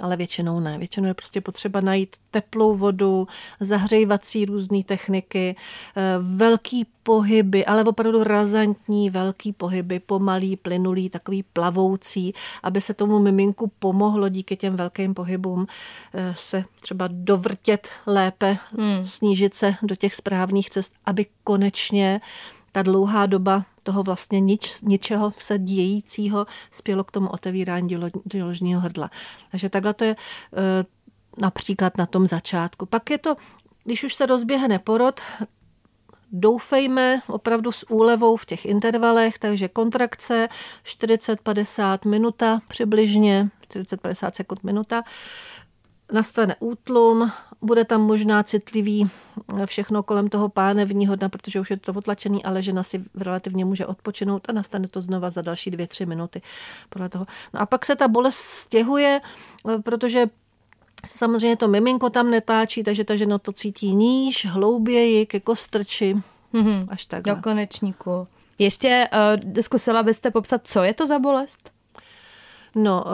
ale 0.00 0.16
většinou 0.16 0.60
ne. 0.60 0.78
Většinou 0.78 1.08
je 1.08 1.14
prostě 1.14 1.40
potřeba 1.40 1.80
najít 1.80 2.16
teplou 2.30 2.74
vodu, 2.74 3.28
zahřejvací 3.60 4.44
různé 4.44 4.84
techniky, 4.84 5.56
eh, 5.96 6.02
velký 6.20 6.86
pohyby, 7.02 7.66
ale 7.66 7.84
opravdu 7.84 8.24
razantní 8.24 9.10
velký 9.10 9.52
pohyby, 9.52 10.00
pomalý, 10.00 10.56
plynulý, 10.56 11.10
takový 11.10 11.42
plavoucí, 11.42 12.34
aby 12.62 12.80
se 12.80 12.94
tomu 12.94 13.18
miminku 13.18 13.72
pomohlo 13.78 14.28
díky 14.28 14.56
těm 14.56 14.76
velkým 14.76 15.14
pohybům 15.14 15.66
eh, 16.14 16.34
se 16.36 16.64
třeba 16.80 17.08
dovrtět 17.10 17.88
lépe, 18.06 18.58
hmm. 18.78 19.06
snížit 19.06 19.54
se 19.54 19.74
do 19.82 19.96
těch 19.96 20.14
správných 20.14 20.70
cest, 20.70 20.94
aby 21.06 21.26
konečně 21.44 22.20
ta 22.72 22.82
dlouhá 22.82 23.26
doba 23.26 23.64
toho 23.86 24.02
vlastně 24.02 24.40
nič, 24.40 24.80
ničeho 24.82 25.32
se 25.38 25.58
dějícího 25.58 26.46
spělo 26.70 27.04
k 27.04 27.10
tomu 27.10 27.28
otevírání 27.28 27.88
děložního 28.24 28.80
hrdla. 28.80 29.10
Takže 29.50 29.68
takhle 29.68 29.94
to 29.94 30.04
je 30.04 30.16
eh, 30.16 30.84
například 31.38 31.98
na 31.98 32.06
tom 32.06 32.26
začátku. 32.26 32.86
Pak 32.86 33.10
je 33.10 33.18
to, 33.18 33.36
když 33.84 34.04
už 34.04 34.14
se 34.14 34.26
rozběhne 34.26 34.78
porod, 34.78 35.20
doufejme 36.32 37.22
opravdu 37.26 37.72
s 37.72 37.90
úlevou 37.90 38.36
v 38.36 38.46
těch 38.46 38.64
intervalech, 38.64 39.38
takže 39.38 39.68
kontrakce 39.68 40.48
40-50 40.84 42.08
minuta 42.08 42.60
přibližně, 42.68 43.48
40-50 43.70 44.30
sekund 44.34 44.64
minuta, 44.64 45.02
nastane 46.12 46.56
útlum, 46.60 47.32
bude 47.62 47.84
tam 47.84 48.02
možná 48.02 48.42
citlivý 48.42 49.10
všechno 49.66 50.02
kolem 50.02 50.28
toho 50.28 50.48
pánevního 50.48 51.16
dna, 51.16 51.28
protože 51.28 51.60
už 51.60 51.70
je 51.70 51.76
to 51.76 51.92
otlačený, 51.92 52.44
ale 52.44 52.62
žena 52.62 52.82
si 52.82 53.04
relativně 53.14 53.64
může 53.64 53.86
odpočinout 53.86 54.42
a 54.48 54.52
nastane 54.52 54.88
to 54.88 55.00
znova 55.00 55.30
za 55.30 55.42
další 55.42 55.70
dvě, 55.70 55.86
tři 55.86 56.06
minuty. 56.06 56.42
Podle 56.88 57.08
toho. 57.08 57.26
No 57.54 57.60
a 57.60 57.66
pak 57.66 57.86
se 57.86 57.96
ta 57.96 58.08
bolest 58.08 58.36
stěhuje, 58.36 59.20
protože 59.84 60.26
Samozřejmě 61.06 61.56
to 61.56 61.68
miminko 61.68 62.10
tam 62.10 62.30
netáčí, 62.30 62.82
takže 62.82 63.04
ta 63.04 63.16
žena 63.16 63.38
to 63.38 63.52
cítí 63.52 63.94
níž, 63.94 64.46
hlouběji, 64.46 65.26
ke 65.26 65.40
kostrči, 65.40 66.16
mm-hmm. 66.54 66.86
až 66.88 67.06
tak. 67.06 67.22
Do 67.22 67.36
konečníku. 67.36 68.28
Ještě 68.58 69.08
uh, 69.46 69.60
zkusila 69.60 70.02
byste 70.02 70.30
popsat, 70.30 70.60
co 70.64 70.82
je 70.82 70.94
to 70.94 71.06
za 71.06 71.18
bolest? 71.18 71.70
No, 72.74 73.04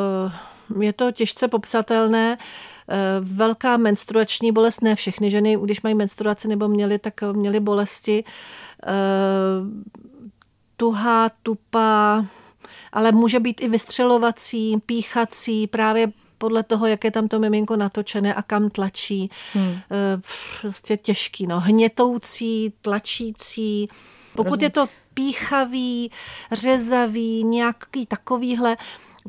uh, 0.72 0.82
je 0.82 0.92
to 0.92 1.12
těžce 1.12 1.48
popsatelné. 1.48 2.38
Uh, 2.40 2.71
velká 3.20 3.76
menstruační 3.76 4.52
bolest, 4.52 4.82
ne 4.82 4.94
všechny 4.94 5.30
ženy, 5.30 5.58
když 5.64 5.82
mají 5.82 5.94
menstruaci 5.94 6.48
nebo 6.48 6.68
měly, 6.68 6.98
tak 6.98 7.22
měly 7.32 7.60
bolesti. 7.60 8.24
Uh, 8.86 9.68
tuhá, 10.76 11.30
tupá, 11.42 12.26
ale 12.92 13.12
může 13.12 13.40
být 13.40 13.60
i 13.60 13.68
vystřelovací, 13.68 14.76
píchací, 14.86 15.66
právě 15.66 16.12
podle 16.38 16.62
toho, 16.62 16.86
jak 16.86 17.04
je 17.04 17.10
tam 17.10 17.28
to 17.28 17.38
miminko 17.38 17.76
natočené 17.76 18.34
a 18.34 18.42
kam 18.42 18.70
tlačí. 18.70 19.30
Hmm. 19.52 19.78
Eh, 19.90 20.20
prostě 20.60 20.96
těžký, 20.96 21.46
no. 21.46 21.60
Hnětoucí, 21.60 22.72
tlačící. 22.80 23.88
Pokud 24.36 24.44
Rozumím. 24.44 24.64
je 24.64 24.70
to 24.70 24.86
píchavý, 25.14 26.10
řezavý, 26.52 27.44
nějaký 27.44 28.06
takovýhle, 28.06 28.76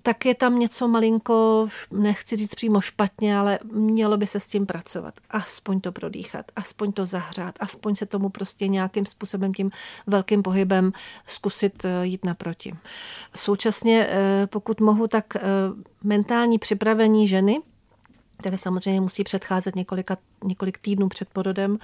tak 0.02 0.26
je 0.26 0.36
tam 0.36 0.60
něco 0.60 0.88
malinko, 0.88 1.68
nechci 1.92 2.36
říct 2.36 2.56
přímo 2.56 2.82
špatně, 2.82 3.38
ale 3.38 3.60
mělo 3.74 4.18
by 4.18 4.28
se 4.28 4.40
s 4.40 4.48
tím 4.48 4.66
pracovat. 4.66 5.14
Aspoň 5.30 5.82
to 5.82 5.92
prodýchat, 5.92 6.46
aspoň 6.56 6.92
to 6.92 7.06
zahřát, 7.06 7.56
aspoň 7.60 7.96
se 7.96 8.06
tomu 8.06 8.30
prostě 8.30 8.68
nějakým 8.68 9.06
způsobem 9.06 9.54
tím 9.54 9.72
velkým 10.08 10.44
pohybem 10.44 10.92
zkusit 11.28 11.86
eh, 11.86 12.06
jít 12.06 12.26
naproti. 12.26 12.76
Současně, 13.36 14.08
eh, 14.10 14.48
pokud 14.48 14.82
mohu, 14.82 15.08
tak 15.08 15.36
eh, 15.36 15.42
mentální 16.04 16.60
připravení 16.60 17.28
ženy, 17.28 17.62
které 18.38 18.58
samozřejmě 18.58 19.02
musí 19.02 19.24
předcházet 19.24 19.76
několika, 19.76 20.18
několik 20.44 20.78
týdnů 20.78 21.10
před 21.10 21.30
porodem, 21.30 21.80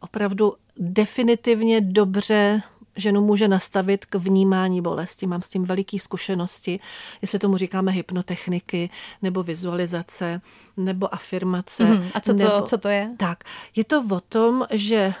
opravdu 0.00 0.54
definitivně 0.78 1.80
dobře 1.80 2.62
ženu 2.96 3.20
může 3.20 3.48
nastavit 3.48 4.04
k 4.04 4.14
vnímání 4.14 4.80
bolesti. 4.80 5.26
Mám 5.26 5.42
s 5.42 5.48
tím 5.48 5.64
veliký 5.64 5.98
zkušenosti, 5.98 6.80
jestli 7.22 7.38
tomu 7.38 7.56
říkáme 7.56 7.92
hypnotechniky, 7.92 8.90
nebo 9.22 9.42
vizualizace, 9.42 10.40
nebo 10.76 11.14
afirmace. 11.14 11.84
Mm, 11.84 12.08
a 12.14 12.20
co 12.20 12.32
to, 12.32 12.38
nebo, 12.38 12.62
co 12.62 12.78
to 12.78 12.88
je? 12.88 13.10
Tak, 13.16 13.44
je 13.76 13.84
to 13.84 14.04
o 14.10 14.20
tom, 14.20 14.66
že 14.70 15.14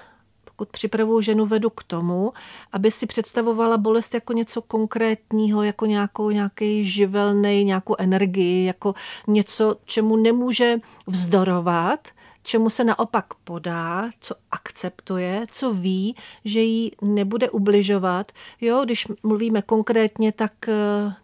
pokud 0.44 0.68
připravuju 0.68 1.20
ženu, 1.20 1.46
vedu 1.46 1.70
k 1.70 1.82
tomu, 1.82 2.32
aby 2.72 2.90
si 2.90 3.06
představovala 3.06 3.78
bolest 3.78 4.14
jako 4.14 4.32
něco 4.32 4.62
konkrétního, 4.62 5.62
jako 5.62 5.86
nějakou, 5.86 6.30
nějaký 6.30 6.84
živelný, 6.84 7.64
nějakou 7.64 7.94
energii, 7.98 8.64
jako 8.64 8.94
něco, 9.26 9.76
čemu 9.84 10.16
nemůže 10.16 10.76
vzdorovat, 11.06 12.08
čemu 12.46 12.70
se 12.70 12.84
naopak 12.84 13.34
podá, 13.44 14.10
co 14.20 14.34
akceptuje, 14.50 15.46
co 15.50 15.72
ví, 15.72 16.16
že 16.44 16.60
jí 16.60 16.92
nebude 17.02 17.50
ubližovat. 17.50 18.32
Jo, 18.60 18.84
když 18.84 19.06
mluvíme 19.22 19.62
konkrétně, 19.62 20.32
tak 20.32 20.68
eh, 20.68 20.74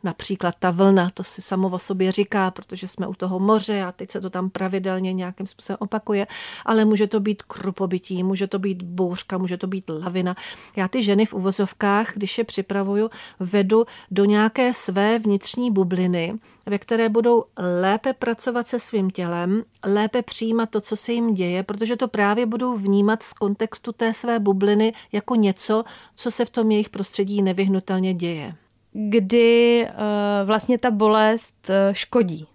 například 0.03 0.55
ta 0.59 0.71
vlna, 0.71 1.11
to 1.15 1.25
si 1.25 1.43
samo 1.43 1.69
o 1.69 1.79
sobě 1.79 2.13
říká, 2.13 2.51
protože 2.51 2.89
jsme 2.89 3.07
u 3.07 3.15
toho 3.15 3.39
moře 3.39 3.83
a 3.83 3.93
teď 3.93 4.11
se 4.11 4.21
to 4.21 4.31
tam 4.31 4.51
pravidelně 4.51 5.13
nějakým 5.13 5.47
způsobem 5.47 5.77
opakuje, 5.81 6.27
ale 6.65 6.85
může 6.85 7.07
to 7.07 7.21
být 7.21 7.43
krupobytí, 7.43 8.23
může 8.23 8.47
to 8.47 8.59
být 8.59 8.83
bouřka, 8.83 9.39
může 9.39 9.57
to 9.57 9.67
být 9.67 9.91
lavina. 9.91 10.37
Já 10.77 10.89
ty 10.89 11.03
ženy 11.03 11.27
v 11.27 11.35
uvozovkách, 11.35 12.13
když 12.15 12.39
je 12.39 12.45
připravuju, 12.45 13.11
vedu 13.41 13.85
do 14.11 14.25
nějaké 14.25 14.75
své 14.75 15.19
vnitřní 15.19 15.71
bubliny, 15.71 16.35
ve 16.67 16.79
které 16.79 17.09
budou 17.09 17.45
lépe 17.81 18.13
pracovat 18.13 18.69
se 18.69 18.81
svým 18.81 19.11
tělem, 19.11 19.63
lépe 19.85 20.23
přijímat 20.23 20.71
to, 20.71 20.81
co 20.81 20.97
se 20.97 21.13
jim 21.13 21.35
děje, 21.35 21.63
protože 21.63 21.97
to 21.97 22.09
právě 22.09 22.47
budou 22.47 22.77
vnímat 22.77 23.23
z 23.23 23.33
kontextu 23.33 23.93
té 23.93 24.15
své 24.15 24.39
bubliny 24.39 24.93
jako 25.13 25.35
něco, 25.35 25.85
co 26.15 26.31
se 26.31 26.45
v 26.45 26.51
tom 26.51 26.71
jejich 26.71 26.89
prostředí 26.89 27.43
nevyhnutelně 27.43 28.15
děje. 28.15 28.55
Kdy 28.93 29.87
uh, 29.87 30.47
vlastně 30.47 30.79
ta 30.79 30.91
bolest 30.91 31.55
uh, 31.69 31.95
škodí? 31.95 32.47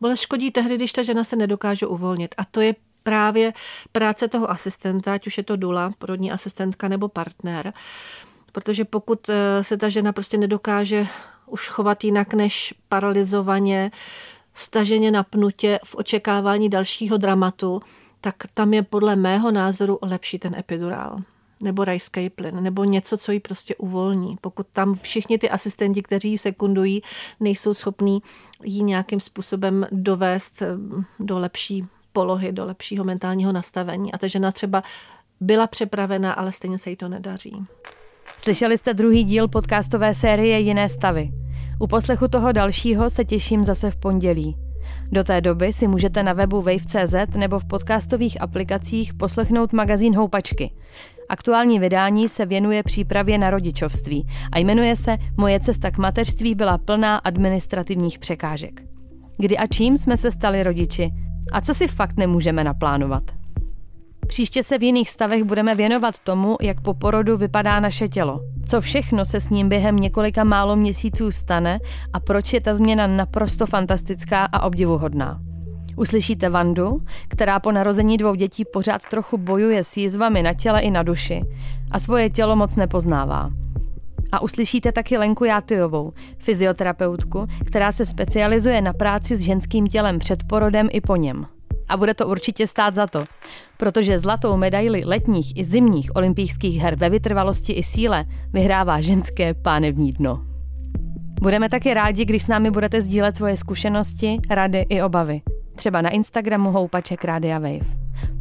Bolest 0.00 0.20
škodí 0.20 0.50
tehdy, 0.50 0.74
když 0.74 0.92
ta 0.92 1.02
žena 1.02 1.24
se 1.24 1.36
nedokáže 1.36 1.86
uvolnit. 1.86 2.34
A 2.38 2.44
to 2.44 2.60
je 2.60 2.74
právě 3.02 3.52
práce 3.92 4.28
toho 4.28 4.50
asistenta, 4.50 5.14
ať 5.14 5.26
už 5.26 5.36
je 5.36 5.44
to 5.44 5.56
dula, 5.56 5.92
porodní 5.98 6.32
asistentka 6.32 6.88
nebo 6.88 7.08
partner. 7.08 7.72
Protože 8.52 8.84
pokud 8.84 9.28
eh, 9.28 9.64
se 9.64 9.76
ta 9.76 9.88
žena 9.88 10.12
prostě 10.12 10.38
nedokáže 10.38 11.06
už 11.48 11.68
chovat 11.68 12.04
jinak 12.04 12.34
než 12.34 12.74
paralizovaně, 12.88 13.90
staženě 14.54 15.10
napnutě 15.10 15.78
v 15.84 15.94
očekávání 15.94 16.68
dalšího 16.68 17.16
dramatu, 17.16 17.82
tak 18.20 18.34
tam 18.54 18.74
je 18.74 18.82
podle 18.82 19.16
mého 19.16 19.50
názoru 19.50 19.98
lepší 20.02 20.38
ten 20.38 20.54
epidurál 20.54 21.18
nebo 21.62 21.84
rajský 21.84 22.30
plyn, 22.30 22.62
nebo 22.62 22.84
něco, 22.84 23.18
co 23.18 23.32
ji 23.32 23.40
prostě 23.40 23.76
uvolní. 23.76 24.36
Pokud 24.40 24.66
tam 24.72 24.94
všichni 24.94 25.38
ty 25.38 25.50
asistenti, 25.50 26.02
kteří 26.02 26.30
ji 26.30 26.38
sekundují, 26.38 27.02
nejsou 27.40 27.74
schopní 27.74 28.22
ji 28.64 28.82
nějakým 28.82 29.20
způsobem 29.20 29.86
dovést 29.92 30.62
eh, 30.62 30.66
do 31.20 31.38
lepší 31.38 31.86
polohy, 32.12 32.52
do 32.52 32.64
lepšího 32.64 33.04
mentálního 33.04 33.52
nastavení. 33.52 34.12
A 34.12 34.18
ta 34.18 34.26
žena 34.26 34.52
třeba 34.52 34.82
byla 35.40 35.66
připravena, 35.66 36.32
ale 36.32 36.52
stejně 36.52 36.78
se 36.78 36.90
jí 36.90 36.96
to 36.96 37.08
nedaří. 37.08 37.66
Slyšeli 38.40 38.78
jste 38.78 38.94
druhý 38.94 39.24
díl 39.24 39.48
podcastové 39.48 40.14
série 40.14 40.60
Jiné 40.60 40.88
stavy. 40.88 41.30
U 41.80 41.86
poslechu 41.86 42.28
toho 42.28 42.52
dalšího 42.52 43.10
se 43.10 43.24
těším 43.24 43.64
zase 43.64 43.90
v 43.90 43.96
pondělí. 43.96 44.56
Do 45.12 45.24
té 45.24 45.40
doby 45.40 45.72
si 45.72 45.88
můžete 45.88 46.22
na 46.22 46.32
webu 46.32 46.62
wave.cz 46.62 47.36
nebo 47.36 47.58
v 47.58 47.64
podcastových 47.64 48.42
aplikacích 48.42 49.14
poslechnout 49.14 49.72
magazín 49.72 50.16
Houpačky. 50.16 50.70
Aktuální 51.28 51.78
vydání 51.78 52.28
se 52.28 52.46
věnuje 52.46 52.82
přípravě 52.82 53.38
na 53.38 53.50
rodičovství 53.50 54.26
a 54.52 54.58
jmenuje 54.58 54.96
se 54.96 55.16
Moje 55.36 55.60
cesta 55.60 55.90
k 55.90 55.98
mateřství 55.98 56.54
byla 56.54 56.78
plná 56.78 57.16
administrativních 57.16 58.18
překážek. 58.18 58.82
Kdy 59.38 59.58
a 59.58 59.66
čím 59.66 59.98
jsme 59.98 60.16
se 60.16 60.32
stali 60.32 60.62
rodiči? 60.62 61.10
A 61.52 61.60
co 61.60 61.74
si 61.74 61.88
fakt 61.88 62.16
nemůžeme 62.16 62.64
naplánovat? 62.64 63.22
Příště 64.28 64.62
se 64.62 64.78
v 64.78 64.82
jiných 64.82 65.10
stavech 65.10 65.44
budeme 65.44 65.74
věnovat 65.74 66.18
tomu, 66.18 66.56
jak 66.60 66.80
po 66.80 66.94
porodu 66.94 67.36
vypadá 67.36 67.80
naše 67.80 68.08
tělo, 68.08 68.40
co 68.68 68.80
všechno 68.80 69.24
se 69.24 69.40
s 69.40 69.50
ním 69.50 69.68
během 69.68 69.96
několika 69.96 70.44
málo 70.44 70.76
měsíců 70.76 71.30
stane 71.30 71.78
a 72.12 72.20
proč 72.20 72.52
je 72.52 72.60
ta 72.60 72.74
změna 72.74 73.06
naprosto 73.06 73.66
fantastická 73.66 74.44
a 74.44 74.62
obdivuhodná. 74.62 75.40
Uslyšíte 75.96 76.48
Vandu, 76.48 77.02
která 77.28 77.60
po 77.60 77.72
narození 77.72 78.16
dvou 78.16 78.34
dětí 78.34 78.64
pořád 78.72 79.02
trochu 79.10 79.38
bojuje 79.38 79.84
s 79.84 79.96
jízvami 79.96 80.42
na 80.42 80.54
těle 80.54 80.80
i 80.80 80.90
na 80.90 81.02
duši 81.02 81.42
a 81.90 81.98
svoje 81.98 82.30
tělo 82.30 82.56
moc 82.56 82.76
nepoznává. 82.76 83.50
A 84.32 84.42
uslyšíte 84.42 84.92
taky 84.92 85.18
Lenku 85.18 85.44
Játyjovou, 85.44 86.12
fyzioterapeutku, 86.38 87.46
která 87.66 87.92
se 87.92 88.06
specializuje 88.06 88.80
na 88.82 88.92
práci 88.92 89.36
s 89.36 89.40
ženským 89.40 89.86
tělem 89.86 90.18
před 90.18 90.44
porodem 90.44 90.88
i 90.92 91.00
po 91.00 91.16
něm. 91.16 91.46
A 91.88 91.96
bude 91.96 92.14
to 92.14 92.28
určitě 92.28 92.66
stát 92.66 92.94
za 92.94 93.06
to, 93.06 93.24
protože 93.76 94.18
zlatou 94.18 94.56
medaili 94.56 95.02
letních 95.04 95.56
i 95.56 95.64
zimních 95.64 96.16
olympijských 96.16 96.80
her 96.80 96.96
ve 96.96 97.10
vytrvalosti 97.10 97.72
i 97.72 97.82
síle 97.82 98.24
vyhrává 98.52 99.00
ženské 99.00 99.54
pánevní 99.54 100.12
dno. 100.12 100.42
Budeme 101.40 101.68
taky 101.68 101.94
rádi, 101.94 102.24
když 102.24 102.42
s 102.42 102.48
námi 102.48 102.70
budete 102.70 103.02
sdílet 103.02 103.36
svoje 103.36 103.56
zkušenosti, 103.56 104.38
rady 104.50 104.86
i 104.88 105.02
obavy. 105.02 105.40
Třeba 105.76 106.02
na 106.02 106.10
Instagramu 106.10 106.70
houpaček 106.70 107.24
Rádia 107.24 107.58
Wave. 107.58 107.86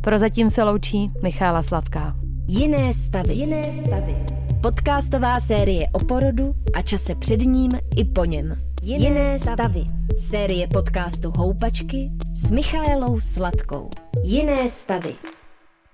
Prozatím 0.02 0.50
se 0.50 0.64
loučí 0.64 1.12
Michála 1.24 1.64
Sladká. 1.64 2.16
Jiné 2.48 2.94
stavy. 2.94 3.34
Jiné 3.34 3.72
stavy. 3.72 4.16
Podcastová 4.62 5.40
série 5.40 5.88
o 5.94 6.00
porodu 6.00 6.56
a 6.74 6.82
čase 6.82 7.16
před 7.16 7.42
ním 7.42 7.72
i 7.96 8.06
po 8.06 8.26
něm. 8.26 8.56
Jiné, 8.88 9.06
Jiné 9.06 9.40
stavy. 9.40 9.86
stavy. 9.86 9.86
Série 10.18 10.68
podcastu 10.68 11.32
Houpačky 11.32 12.12
s 12.34 12.52
Michaelou 12.52 13.20
Sladkou. 13.20 13.90
Jiné 14.24 14.70
stavy. 14.70 15.16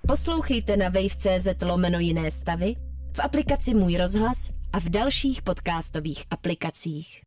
Poslouchejte 0.08 0.76
na 0.76 0.88
wave.cz 0.88 1.62
lomeno 1.62 1.98
Jiné 1.98 2.30
stavy 2.30 2.74
v 3.16 3.18
aplikaci 3.18 3.74
Můj 3.74 3.96
rozhlas 3.96 4.50
a 4.72 4.80
v 4.80 4.84
dalších 4.84 5.42
podcastových 5.42 6.24
aplikacích. 6.30 7.23